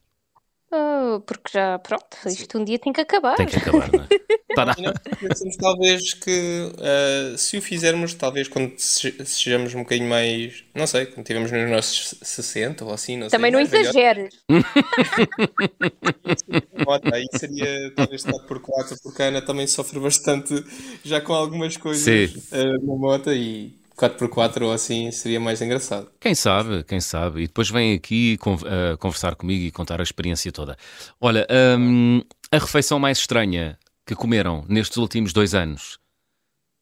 [0.72, 3.36] Uh, porque já, pronto, isto um dia tem que acabar.
[3.36, 4.08] Tem que acabar, não é?
[4.56, 4.76] Nós
[5.20, 10.86] pensamos talvez que eh, se o fizermos, talvez quando se- sejamos um bocadinho mais, não
[10.86, 13.38] sei, quando estivermos nos nossos 60 ou assim, não sei.
[13.38, 14.34] Também não mais velhotes, exageres.
[17.12, 20.64] Aí seria talvez 4x4, porque a Ana também sofre bastante
[21.04, 22.42] já com algumas coisas Sim.
[22.52, 26.08] eh, na moto e 4x4 ou assim seria mais engraçado.
[26.20, 27.42] Quem sabe, quem sabe.
[27.42, 30.76] E depois vem aqui con- ah, conversar comigo e contar a experiência toda.
[31.20, 31.46] Olha,
[31.78, 35.98] hum, a refeição mais estranha que comeram nestes últimos dois anos?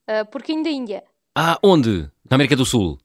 [0.08, 1.04] Uh, porquinho da Índia.
[1.34, 2.10] Ah, onde?
[2.28, 2.98] Na América do Sul?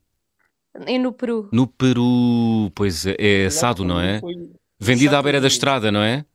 [0.88, 1.50] E no Peru.
[1.52, 2.72] No Peru.
[2.76, 4.20] Pois é, é assado, não é?
[4.80, 6.26] Vendido à beira da estrada, não é?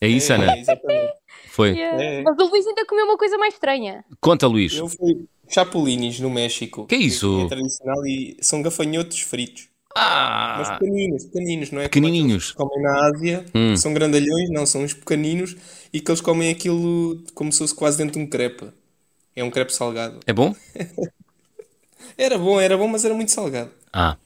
[0.00, 0.52] É isso, Ana?
[0.52, 1.12] É, exatamente.
[1.48, 1.70] Foi.
[1.70, 2.02] Yeah.
[2.02, 2.22] É.
[2.22, 4.04] Mas o Luís ainda comeu uma coisa mais estranha.
[4.20, 4.74] Conta, Luís.
[4.74, 6.86] Eu fui chapolinis no México.
[6.86, 7.40] Que é isso?
[7.46, 9.68] É tradicional e são gafanhotos fritos.
[9.96, 10.78] Mas Ah!
[10.78, 11.84] pequeninos, pequeninos, não é?
[11.84, 12.52] Pequenininhos.
[12.52, 13.76] Como comem na Ásia, Hum.
[13.76, 15.56] são grandalhões, não, são uns pequeninos
[15.92, 18.68] e que eles comem aquilo como se fosse quase dentro de um crepe.
[19.34, 20.20] É um crepe salgado.
[20.26, 20.54] É bom?
[22.16, 23.70] Era bom, era bom, mas era muito salgado.
[23.92, 24.16] Ah,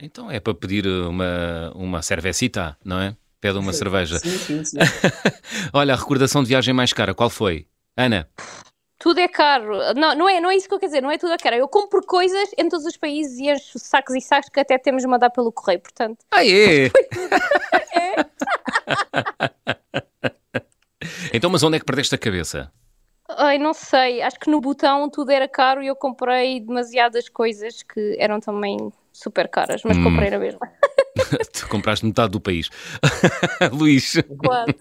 [0.00, 3.16] Então é para pedir uma, uma cervecita, não é?
[3.40, 4.18] Pede uma cerveja.
[4.18, 4.78] Sim, sim, sim.
[5.72, 7.66] Olha, a recordação de viagem mais cara, qual foi?
[7.96, 8.28] Ana?
[9.02, 9.78] Tudo é caro.
[9.96, 11.56] Não, não, é, não é isso que eu quero dizer, não é tudo é caro.
[11.56, 15.02] Eu compro coisas em todos os países e encho sacos e sacos que até temos
[15.02, 16.24] de mandar pelo correio, portanto.
[16.30, 16.88] Ah, é?
[21.34, 22.72] então, mas onde é que perdeste a cabeça?
[23.28, 27.82] Ai, não sei, acho que no botão tudo era caro e eu comprei demasiadas coisas
[27.82, 30.04] que eram também super caras, mas Hum.
[30.04, 30.60] comprei na mesma.
[31.52, 32.68] tu compraste metade do país.
[33.72, 34.14] Luís?
[34.38, 34.74] Quase.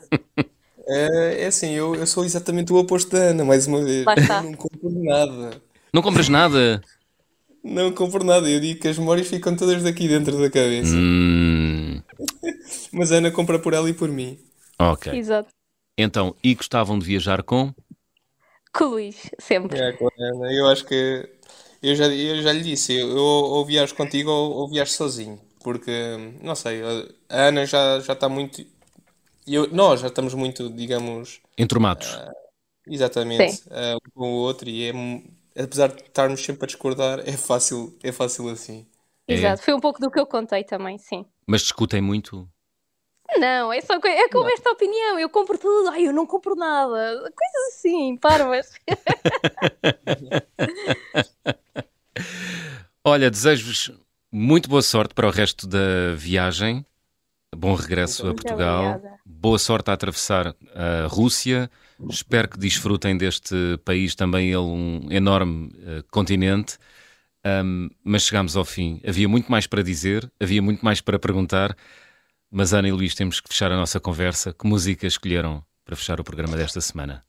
[0.87, 4.05] É, é assim, eu, eu sou exatamente o oposto da Ana, mais uma vez.
[4.05, 4.41] Lá está.
[4.43, 5.61] Não compro nada.
[5.93, 6.81] Não compras nada?
[7.63, 8.49] Não compro nada.
[8.49, 10.95] Eu digo que as memórias ficam todas daqui dentro da cabeça.
[10.95, 12.01] Hum,
[12.91, 14.39] Mas a Ana compra por ela e por mim.
[14.79, 15.13] ok.
[15.13, 15.49] Exato.
[15.97, 17.73] Então, e gostavam de viajar com?
[18.73, 19.77] Com o Luís, sempre.
[19.77, 20.51] É, com a Ana.
[20.53, 21.29] Eu acho que.
[21.83, 25.39] Eu já, eu já lhe disse, eu, eu ou viajo contigo ou, ou viajo sozinho.
[25.63, 25.91] Porque,
[26.41, 26.81] não sei,
[27.29, 28.65] a Ana já já está muito.
[29.45, 32.17] E Eu, nós já estamos muito, digamos, Entromados.
[32.87, 33.69] exatamente, Sim.
[33.71, 34.69] eh, um com o outro.
[34.69, 38.87] E é, apesar de estarmos sempre a discordar, é fácil, é fácil assim.
[39.27, 39.33] É.
[39.33, 39.63] Exato.
[39.63, 41.25] Foi um pouco do que eu contei também, sim.
[41.47, 42.47] Mas discutem muito?
[43.37, 45.17] Não, é só é como esta opinião.
[45.17, 47.21] Eu compro tudo, ai, eu não compro nada.
[47.21, 48.71] Coisas assim, parvas.
[53.03, 53.91] Olha, desejo-vos
[54.31, 56.85] muito boa sorte para o resto da viagem.
[57.55, 59.01] Bom regresso a Portugal.
[59.25, 61.69] Boa sorte a atravessar a Rússia.
[62.09, 66.77] Espero que desfrutem deste país, também ele um enorme eh, continente.
[67.43, 69.01] Ahm, mas chegámos ao fim.
[69.05, 71.75] Havia muito mais para dizer, havia muito mais para perguntar.
[72.49, 74.53] Mas Ana e Luís, temos que fechar a nossa conversa.
[74.53, 77.23] Que música escolheram para fechar o programa desta semana?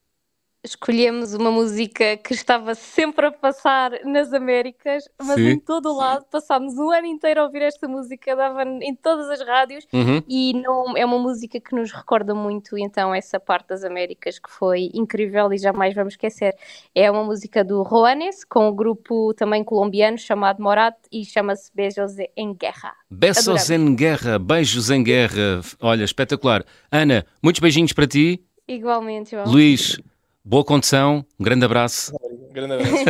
[0.64, 5.48] Escolhemos uma música que estava sempre a passar nas Américas, mas Sim.
[5.50, 6.24] em todo o lado.
[6.30, 9.84] Passámos um ano inteiro a ouvir esta música, dava em todas as rádios.
[9.92, 10.22] Uhum.
[10.28, 14.48] E não, é uma música que nos recorda muito, então, essa parte das Américas que
[14.48, 16.54] foi incrível e jamais vamos esquecer.
[16.94, 22.12] É uma música do Juanes, com um grupo também colombiano chamado Morat e chama-se Beijos
[22.36, 22.94] em Guerra.
[23.10, 23.70] Adoramos.
[23.70, 25.60] em guerra, beijos em guerra.
[25.80, 26.64] Olha, espetacular.
[26.88, 28.44] Ana, muitos beijinhos para ti.
[28.68, 29.46] Igualmente, João.
[29.46, 29.98] Luís,
[30.44, 32.12] boa condução, um grande abraço.
[32.52, 33.04] Um grande abraço.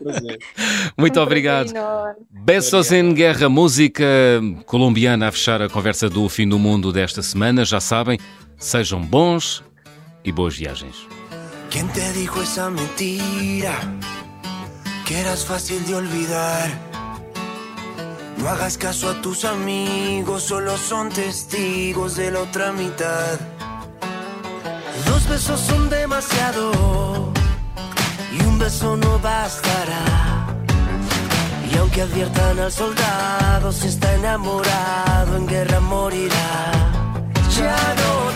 [0.00, 0.38] Prazer.
[0.96, 1.72] Muito Um obrigado.
[2.30, 4.04] Besos em Guerra, música
[4.64, 7.64] colombiana a fechar a conversa do fim do mundo desta semana.
[7.64, 8.20] Já sabem,
[8.58, 9.64] sejam bons
[10.24, 11.04] e boas viagens.
[11.68, 13.74] ¿Quién te dijo esa mentira?
[15.04, 16.70] Que eras fácil de olvidar.
[18.38, 23.36] No hagas caso a tus amigos, solo son testigos de la otra mitad.
[25.30, 26.72] Besos son demasiado
[28.32, 30.04] y un beso no bastará.
[31.72, 36.72] Y aunque adviertan al soldado, si está enamorado, en guerra morirá.
[37.56, 38.29] Ya no